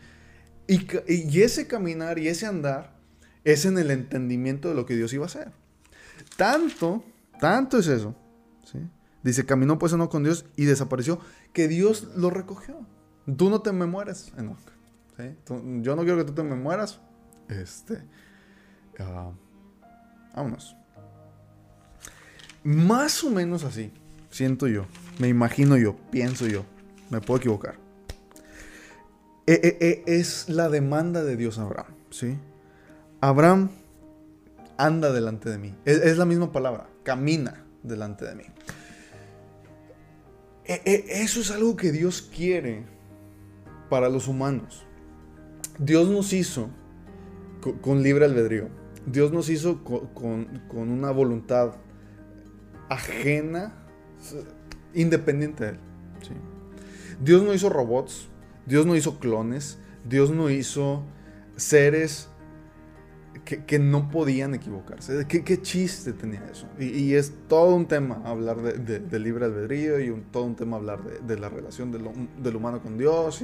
Y, 0.66 0.86
y 1.08 1.40
ese 1.40 1.66
caminar 1.66 2.18
y 2.18 2.28
ese 2.28 2.44
andar 2.44 2.98
es 3.44 3.64
en 3.64 3.78
el 3.78 3.90
entendimiento 3.90 4.68
de 4.68 4.74
lo 4.74 4.84
que 4.84 4.96
Dios 4.96 5.12
iba 5.14 5.24
a 5.24 5.28
hacer. 5.28 5.52
Tanto, 6.36 7.02
tanto 7.40 7.78
es 7.78 7.86
eso. 7.86 8.14
Dice, 9.28 9.44
caminó 9.44 9.78
pues 9.78 9.92
Enoch 9.92 10.10
con 10.10 10.24
Dios 10.24 10.46
y 10.56 10.64
desapareció, 10.64 11.20
que 11.52 11.68
Dios 11.68 12.08
lo 12.16 12.30
recogió. 12.30 12.86
Tú 13.36 13.50
no 13.50 13.60
te 13.60 13.72
me 13.72 13.84
mueres, 13.84 14.32
Enoch. 14.38 14.58
yo 15.82 15.96
no 15.96 16.02
quiero 16.02 16.16
que 16.16 16.24
tú 16.24 16.32
te 16.32 16.42
me 16.42 16.56
mueras. 16.56 16.98
Este. 17.48 18.02
Ah, 18.98 19.30
vámonos. 20.34 20.74
Más 22.64 23.22
o 23.22 23.30
menos 23.30 23.64
así, 23.64 23.92
siento 24.30 24.66
yo, 24.66 24.86
me 25.18 25.28
imagino 25.28 25.76
yo, 25.76 25.94
pienso 26.10 26.46
yo, 26.46 26.64
me 27.10 27.20
puedo 27.20 27.38
equivocar. 27.38 27.76
E, 29.46 29.52
e, 29.52 30.04
e, 30.06 30.18
es 30.18 30.48
la 30.48 30.70
demanda 30.70 31.22
de 31.22 31.36
Dios 31.36 31.58
a 31.58 31.62
Abraham, 31.64 31.94
¿sí? 32.10 32.38
Abraham 33.20 33.68
anda 34.78 35.12
delante 35.12 35.50
de 35.50 35.58
mí. 35.58 35.74
Es, 35.84 36.16
la 36.16 36.24
misma 36.24 36.50
palabra, 36.50 36.88
camina 37.02 37.64
delante 37.82 38.24
de 38.24 38.34
mí. 38.34 38.44
Eso 40.68 41.40
es 41.40 41.50
algo 41.50 41.76
que 41.76 41.92
Dios 41.92 42.22
quiere 42.22 42.84
para 43.88 44.08
los 44.08 44.28
humanos. 44.28 44.84
Dios 45.78 46.08
nos 46.08 46.32
hizo 46.32 46.68
con, 47.80 48.02
libre 48.02 48.26
albedrío. 48.26 48.68
Dios 49.06 49.32
nos 49.32 49.48
hizo 49.48 49.82
con, 49.82 50.62
una 50.72 51.10
voluntad 51.10 51.76
ajena, 52.90 53.74
independiente 54.94 55.64
de 55.64 55.70
Él. 55.70 55.78
Dios 57.20 57.42
no 57.42 57.54
hizo 57.54 57.68
robots, 57.68 58.28
Dios 58.66 58.86
no 58.86 58.94
hizo 58.94 59.18
clones, 59.18 59.78
Dios 60.04 60.30
no 60.30 60.50
hizo 60.50 61.04
seres 61.56 62.28
que, 63.56 63.78
no 63.78 64.10
podían 64.10 64.54
equivocarse. 64.54 65.26
¿Qué, 65.26 65.62
chiste 65.62 66.12
tenía 66.12 66.44
eso? 66.52 66.66
Y, 66.78 67.14
es 67.14 67.32
todo 67.48 67.74
un 67.74 67.86
tema 67.86 68.20
hablar 68.24 68.60
de, 68.60 69.18
libre 69.18 69.46
albedrío 69.46 69.98
y 70.00 70.12
todo 70.30 70.44
un 70.44 70.54
tema 70.54 70.76
hablar 70.76 71.02
de, 71.02 71.38
la 71.38 71.48
relación 71.48 71.90
del 71.90 72.56
humano 72.56 72.82
con 72.82 72.98
Dios 72.98 73.42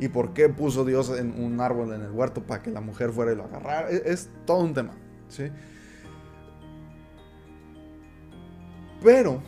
y, 0.00 0.08
por 0.08 0.34
qué 0.34 0.48
puso 0.48 0.84
Dios 0.84 1.16
en 1.16 1.40
un 1.40 1.60
árbol 1.60 1.92
en 1.92 2.02
el 2.02 2.10
huerto 2.10 2.42
para 2.42 2.62
que 2.62 2.70
la 2.70 2.80
mujer 2.80 3.12
fuera 3.12 3.32
y 3.32 3.36
lo 3.36 3.44
agarrara. 3.44 3.90
Es, 3.90 4.28
todo 4.44 4.58
un 4.58 4.74
tema. 4.74 4.94
¿sí? 5.28 5.44
Pero 9.04 9.40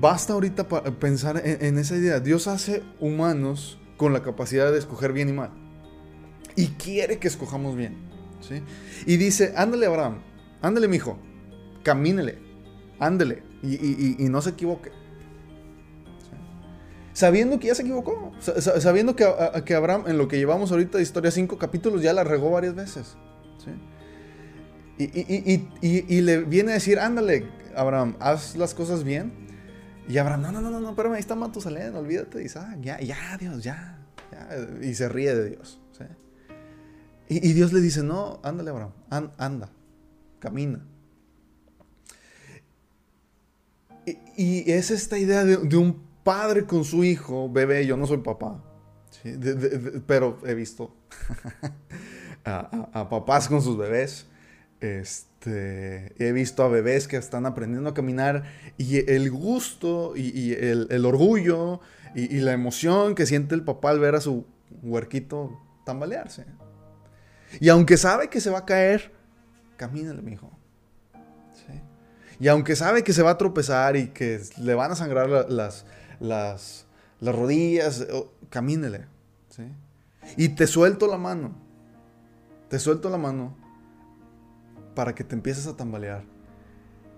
basta 0.00 0.32
ahorita 0.32 0.66
pensar 0.98 1.42
en, 1.44 1.62
en 1.66 1.78
esa 1.78 1.96
idea. 1.96 2.18
Dios 2.18 2.46
hace 2.46 2.82
humanos 2.98 3.78
con 3.98 4.14
la 4.14 4.22
capacidad 4.22 4.72
de 4.72 4.78
escoger 4.78 5.12
bien 5.12 5.28
y 5.28 5.32
mal. 5.34 5.50
Y 6.56 6.68
quiere 6.68 7.18
que 7.18 7.28
escojamos 7.28 7.76
bien. 7.76 8.11
Y 9.06 9.16
dice, 9.16 9.52
ándale 9.56 9.86
Abraham, 9.86 10.22
ándale 10.60 10.88
mi 10.88 10.96
hijo, 10.96 11.18
camínele, 11.82 12.38
ándele 12.98 13.42
y, 13.62 14.28
no 14.28 14.42
se 14.42 14.50
equivoque. 14.50 14.90
Sabiendo 17.12 17.58
que 17.58 17.66
ya 17.68 17.74
se 17.74 17.82
equivocó, 17.82 18.32
sabiendo 18.40 19.14
que, 19.14 19.26
que, 19.66 19.74
Abraham 19.74 20.04
en 20.06 20.16
lo 20.16 20.28
que 20.28 20.38
llevamos 20.38 20.72
ahorita 20.72 20.96
de 20.96 21.02
historia 21.02 21.30
cinco 21.30 21.58
capítulos 21.58 22.00
ya 22.02 22.12
la 22.12 22.24
regó 22.24 22.50
varias 22.50 22.74
veces. 22.74 23.16
Y, 24.98 26.20
le 26.20 26.38
viene 26.44 26.72
a 26.72 26.74
decir, 26.74 26.98
ándale 26.98 27.46
Abraham, 27.76 28.16
haz 28.20 28.56
las 28.56 28.74
cosas 28.74 29.04
bien. 29.04 29.32
Y 30.08 30.18
Abraham, 30.18 30.42
no, 30.42 30.52
no, 30.52 30.60
no, 30.60 30.80
no, 30.80 30.90
espérame, 30.90 31.14
ahí 31.14 31.20
está 31.20 31.34
Matusalén, 31.34 31.94
olvídate. 31.94 32.38
Dice, 32.38 32.58
ah, 32.58 32.76
ya, 32.80 32.98
ya, 33.00 33.36
Dios, 33.38 33.62
ya. 33.62 33.98
Y 34.80 34.94
se 34.94 35.08
ríe 35.08 35.34
de 35.34 35.50
Dios. 35.50 35.81
Y, 37.32 37.52
Dios 37.54 37.72
le 37.72 37.80
dice, 37.80 38.02
no, 38.02 38.40
ándale, 38.42 38.70
Abraham, 38.70 38.92
anda, 39.38 39.70
camina. 40.38 40.84
Y, 44.36 44.70
es 44.70 44.90
esta 44.90 45.18
idea 45.18 45.42
de, 45.44 45.76
un 45.76 46.02
padre 46.22 46.66
con 46.66 46.84
su 46.84 47.04
hijo, 47.04 47.50
bebé, 47.50 47.86
yo 47.86 47.96
no 47.96 48.06
soy 48.06 48.18
papá, 48.18 48.62
pero 50.06 50.38
he 50.44 50.52
visto 50.52 50.94
a, 52.44 53.08
papás 53.08 53.48
con 53.48 53.62
sus 53.62 53.78
bebés. 53.78 54.26
Este, 54.80 56.12
he 56.18 56.32
visto 56.32 56.64
a 56.64 56.68
bebés 56.68 57.08
que 57.08 57.16
están 57.16 57.46
aprendiendo 57.46 57.88
a 57.88 57.94
caminar 57.94 58.44
y 58.76 59.08
el 59.10 59.30
gusto 59.30 60.14
y, 60.16 60.52
el, 60.52 60.88
el, 60.90 61.06
orgullo 61.06 61.80
y, 62.14 62.40
la 62.40 62.52
emoción 62.52 63.14
que 63.14 63.24
siente 63.24 63.54
el 63.54 63.64
papá 63.64 63.90
al 63.90 64.00
ver 64.00 64.16
a 64.16 64.20
su 64.20 64.44
huerquito 64.82 65.58
tambalearse. 65.86 66.44
Y 67.60 67.68
aunque 67.68 67.96
sabe 67.96 68.28
que 68.28 68.40
se 68.40 68.50
va 68.50 68.58
a 68.58 68.66
caer, 68.66 69.12
camínale, 69.76 70.22
mi 70.22 70.32
hijo. 70.32 70.50
Y 72.40 72.48
aunque 72.48 72.74
sabe 72.74 73.04
que 73.04 73.12
se 73.12 73.22
va 73.22 73.30
a 73.30 73.38
tropezar 73.38 73.96
y 73.96 74.08
que 74.08 74.40
le 74.58 74.74
van 74.74 74.90
a 74.90 74.96
sangrar 74.96 75.28
las, 75.48 75.84
las, 76.18 76.86
las 77.20 77.34
rodillas, 77.34 78.04
camínele. 78.50 79.06
¿sí? 79.48 79.62
Y 80.36 80.48
te 80.48 80.66
suelto 80.66 81.06
la 81.06 81.18
mano. 81.18 81.54
Te 82.68 82.80
suelto 82.80 83.10
la 83.10 83.18
mano 83.18 83.56
para 84.94 85.14
que 85.14 85.22
te 85.22 85.34
empieces 85.34 85.66
a 85.66 85.76
tambalear. 85.76 86.24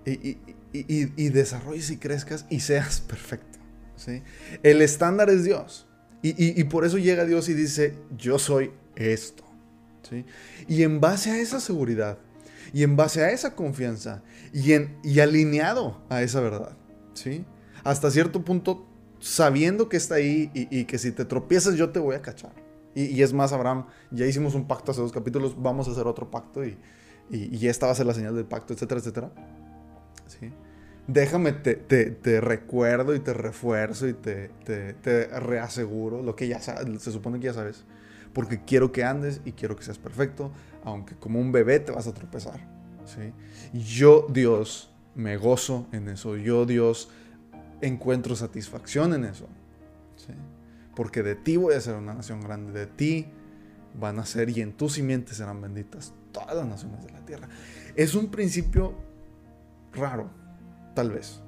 Y, 0.04 0.36
y, 0.72 1.28
desarrolles 1.30 1.88
y 1.90 1.96
crezcas 1.96 2.44
y 2.50 2.60
seas 2.60 3.00
perfecto. 3.08 3.58
¿sí? 3.96 4.22
El 4.62 4.82
estándar 4.82 5.30
es 5.30 5.44
Dios. 5.44 5.86
Y, 6.22 6.64
por 6.64 6.86
eso 6.86 6.96
llega 6.96 7.26
Dios 7.26 7.50
y 7.50 7.54
dice, 7.54 7.94
yo 8.16 8.38
soy 8.38 8.72
esto. 8.96 9.44
Y 10.68 10.82
en 10.82 11.00
base 11.00 11.30
a 11.30 11.38
esa 11.38 11.60
seguridad, 11.60 12.18
y 12.72 12.82
en 12.82 12.96
base 12.96 13.22
a 13.22 13.30
esa 13.30 13.54
confianza, 13.54 14.22
y, 14.52 14.72
en, 14.72 14.96
y 15.02 15.20
alineado 15.20 16.02
a 16.08 16.22
esa 16.22 16.40
verdad, 16.40 16.76
¿sí? 17.14 17.44
hasta 17.84 18.10
cierto 18.10 18.44
punto, 18.44 18.86
sabiendo 19.20 19.88
que 19.88 19.96
está 19.96 20.16
ahí 20.16 20.50
y, 20.54 20.84
que 20.84 20.98
si 20.98 21.12
te 21.12 21.24
tropiezas 21.24 21.76
yo 21.76 21.90
te 21.90 21.98
voy 21.98 22.16
a 22.16 22.22
cachar. 22.22 22.52
Y, 22.94 23.22
es 23.22 23.32
más, 23.32 23.52
Abraham, 23.52 23.86
ya 24.10 24.24
hicimos 24.26 24.54
un 24.54 24.66
pacto 24.68 24.92
hace 24.92 25.00
dos 25.00 25.12
capítulos, 25.12 25.60
vamos 25.60 25.88
a 25.88 25.92
hacer 25.92 26.06
otro 26.06 26.30
pacto 26.30 26.64
y, 26.64 26.78
y, 27.30 27.66
esta 27.66 27.86
va 27.86 27.92
a 27.92 27.94
ser 27.94 28.06
la 28.06 28.14
señal 28.14 28.34
del 28.34 28.44
pacto, 28.44 28.72
etcétera, 28.72 29.00
etcétera. 29.00 29.30
¿Sí? 30.26 30.50
déjame, 31.06 31.52
te, 31.52 32.40
recuerdo 32.40 33.14
y 33.14 33.20
te 33.20 33.34
refuerzo 33.34 34.08
y 34.08 34.14
te, 34.14 34.50
reaseguro 35.40 36.22
lo 36.22 36.34
que 36.36 36.48
ya 36.48 36.60
sabes, 36.60 37.02
se 37.02 37.12
supone 37.12 37.40
que 37.40 37.46
ya 37.46 37.54
sabes. 37.54 37.84
Porque 38.34 38.62
quiero 38.64 38.92
que 38.92 39.04
andes 39.04 39.40
y 39.44 39.52
quiero 39.52 39.76
que 39.76 39.84
seas 39.84 39.98
perfecto, 39.98 40.50
aunque 40.84 41.14
como 41.14 41.40
un 41.40 41.52
bebé 41.52 41.80
te 41.80 41.92
vas 41.92 42.06
a 42.06 42.12
tropezar. 42.12 42.60
¿sí? 43.06 43.32
Yo, 43.72 44.26
Dios, 44.28 44.90
me 45.14 45.36
gozo 45.36 45.86
en 45.92 46.08
eso. 46.08 46.36
Yo, 46.36 46.66
Dios, 46.66 47.08
encuentro 47.80 48.36
satisfacción 48.36 49.14
en 49.14 49.24
eso. 49.24 49.48
Porque 50.96 51.22
de 51.22 51.34
ti 51.34 51.56
voy 51.56 51.74
a 51.74 51.80
ser 51.80 51.94
una 51.94 52.14
nación 52.14 52.40
grande. 52.40 52.72
De 52.72 52.86
ti 52.86 53.26
van 53.98 54.18
a 54.18 54.26
ser 54.26 54.50
y 54.50 54.60
en 54.60 54.72
tus 54.72 54.94
simientes 54.94 55.38
serán 55.38 55.60
benditas 55.60 56.12
todas 56.32 56.54
las 56.56 56.66
naciones 56.66 57.04
de 57.04 57.12
la 57.12 57.24
tierra. 57.24 57.48
Es 57.94 58.14
un 58.14 58.28
principio 58.30 58.94
raro, 59.92 60.28
Tal 60.94 61.10
vez. 61.10 61.40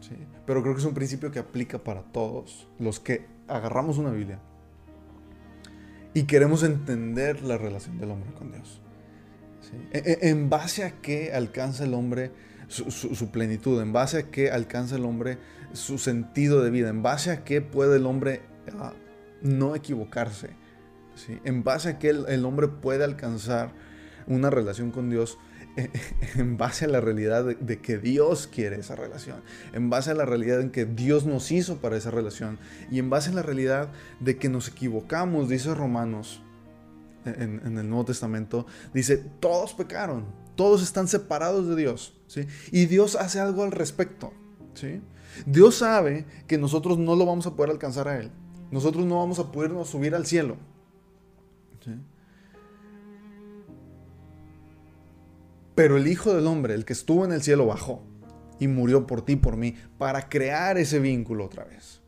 ¿sí? 0.00 0.16
Pero 0.44 0.62
creo 0.62 0.74
que 0.74 0.80
es 0.80 0.86
un 0.86 0.94
principio 0.94 1.30
que 1.30 1.38
aplica 1.38 1.78
para 1.78 2.02
todos 2.02 2.68
los 2.78 2.98
que 2.98 3.26
agarramos 3.46 3.98
una 3.98 4.10
Biblia 4.10 4.40
y 6.14 6.24
queremos 6.24 6.62
entender 6.62 7.42
la 7.42 7.58
relación 7.58 7.98
del 7.98 8.10
hombre 8.10 8.32
con 8.32 8.52
Dios. 8.52 8.80
E, 9.92 9.98
e, 9.98 10.28
en 10.30 10.48
base 10.48 10.84
a 10.84 11.00
qué 11.00 11.32
alcanza 11.32 11.84
el 11.84 11.94
hombre 11.94 12.32
su, 12.68 13.30
plenitud, 13.30 13.80
en 13.80 13.92
base 13.92 14.18
a 14.18 14.22
qué 14.30 14.50
alcanza 14.50 14.96
el 14.96 15.04
hombre 15.04 15.38
su 15.72 15.98
sentido 15.98 16.62
de 16.62 16.70
vida, 16.70 16.88
en 16.88 17.02
base 17.02 17.30
a 17.30 17.44
qué 17.44 17.60
puede 17.60 17.96
el 17.96 18.06
hombre 18.06 18.42
ah, 18.78 18.92
no 19.42 19.74
equivocarse, 19.74 20.50
en 21.44 21.64
base 21.64 21.88
a 21.88 21.98
qué 21.98 22.10
el 22.10 22.44
hombre 22.44 22.68
puede 22.68 23.04
alcanzar 23.04 23.72
una 24.26 24.50
relación 24.50 24.90
con 24.90 25.10
Dios 25.10 25.38
en 26.36 26.56
base 26.56 26.84
a 26.84 26.88
la 26.88 27.00
realidad 27.00 27.44
de, 27.44 27.80
que 27.80 27.98
Dios 27.98 28.48
quiere 28.52 28.80
esa 28.80 28.96
relación, 28.96 29.42
en 29.72 29.90
base 29.90 30.10
a 30.10 30.14
la 30.14 30.24
realidad 30.24 30.60
en 30.60 30.70
que 30.70 30.84
Dios 30.84 31.24
nos 31.24 31.52
hizo 31.52 31.76
para 31.76 31.96
esa 31.96 32.10
relación 32.10 32.58
y 32.90 32.98
en 32.98 33.10
base 33.10 33.30
a 33.30 33.34
la 33.34 33.42
realidad 33.42 33.90
de 34.20 34.36
que 34.38 34.48
nos 34.48 34.68
equivocamos, 34.68 35.48
dice 35.48 35.74
Romanos 35.74 36.42
en, 37.24 37.78
el 37.78 37.88
Nuevo 37.88 38.06
Testamento, 38.06 38.66
dice, 38.94 39.18
todos 39.40 39.74
pecaron, 39.74 40.24
todos 40.56 40.82
están 40.82 41.08
separados 41.08 41.68
de 41.68 41.76
Dios, 41.76 42.18
¿sí? 42.26 42.46
Y 42.72 42.86
Dios 42.86 43.16
hace 43.16 43.38
algo 43.38 43.64
al 43.64 43.72
respecto, 43.72 44.32
¿sí? 44.74 45.00
Dios 45.46 45.76
sabe 45.76 46.24
que 46.46 46.58
nosotros 46.58 46.98
no 46.98 47.14
lo 47.14 47.26
vamos 47.26 47.46
a 47.46 47.54
poder 47.54 47.70
alcanzar 47.70 48.08
a 48.08 48.18
Él, 48.18 48.30
nosotros 48.70 49.04
no 49.04 49.18
vamos 49.18 49.38
a 49.38 49.52
podernos 49.52 49.88
subir 49.88 50.14
al 50.14 50.26
cielo. 50.26 50.56
Pero 55.78 55.96
el 55.96 56.08
Hijo 56.08 56.34
del 56.34 56.48
Hombre, 56.48 56.74
el 56.74 56.84
que 56.84 56.92
estuvo 56.92 57.24
en 57.24 57.30
el 57.30 57.40
cielo, 57.40 57.64
bajó 57.64 58.02
y 58.58 58.66
murió 58.66 59.06
por 59.06 59.24
ti, 59.24 59.36
por 59.36 59.56
mí, 59.56 59.76
para 59.96 60.28
crear 60.28 60.76
ese 60.76 60.98
vínculo 60.98 61.44
otra 61.44 61.62
vez. 61.62 62.02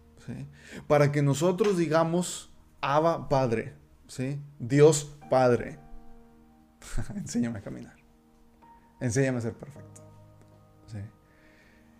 Para 0.88 1.12
que 1.12 1.22
nosotros 1.22 1.78
digamos, 1.78 2.52
Abba 2.80 3.28
Padre, 3.28 3.74
¿sí? 4.08 4.40
Dios 4.58 5.16
Padre. 5.30 5.78
Enséñame 7.14 7.60
a 7.60 7.62
caminar. 7.62 7.94
Enséñame 8.98 9.38
a 9.38 9.42
ser 9.42 9.52
perfecto. 9.52 10.02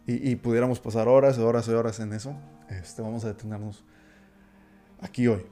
Y, 0.09 0.35
pudiéramos 0.35 0.81
pasar 0.81 1.07
horas 1.07 1.39
y 1.39 1.41
horas 1.41 1.69
y 1.69 1.71
horas 1.71 2.01
en 2.01 2.13
eso. 2.15 2.35
Este, 2.69 3.01
vamos 3.01 3.25
a 3.25 3.29
detenernos 3.29 3.85
aquí 5.01 5.29
hoy. 5.29 5.47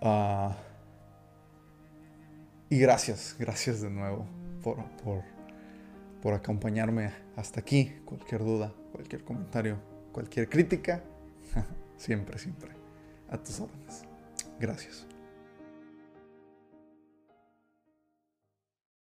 Ah, 0.00 0.56
y 2.70 2.78
gracias, 2.78 3.36
gracias 3.38 3.82
de 3.82 3.90
nuevo 3.90 4.41
por, 4.62 4.78
por, 6.22 6.34
acompañarme 6.34 7.12
hasta 7.36 7.60
aquí. 7.60 8.00
Cualquier 8.04 8.42
duda, 8.44 8.72
cualquier 8.92 9.24
comentario, 9.24 9.78
cualquier 10.12 10.48
crítica, 10.48 11.02
siempre, 11.96 12.38
siempre 12.38 12.70
a 13.28 13.38
tus 13.38 13.60
órdenes. 13.60 14.02
Gracias. 14.60 15.11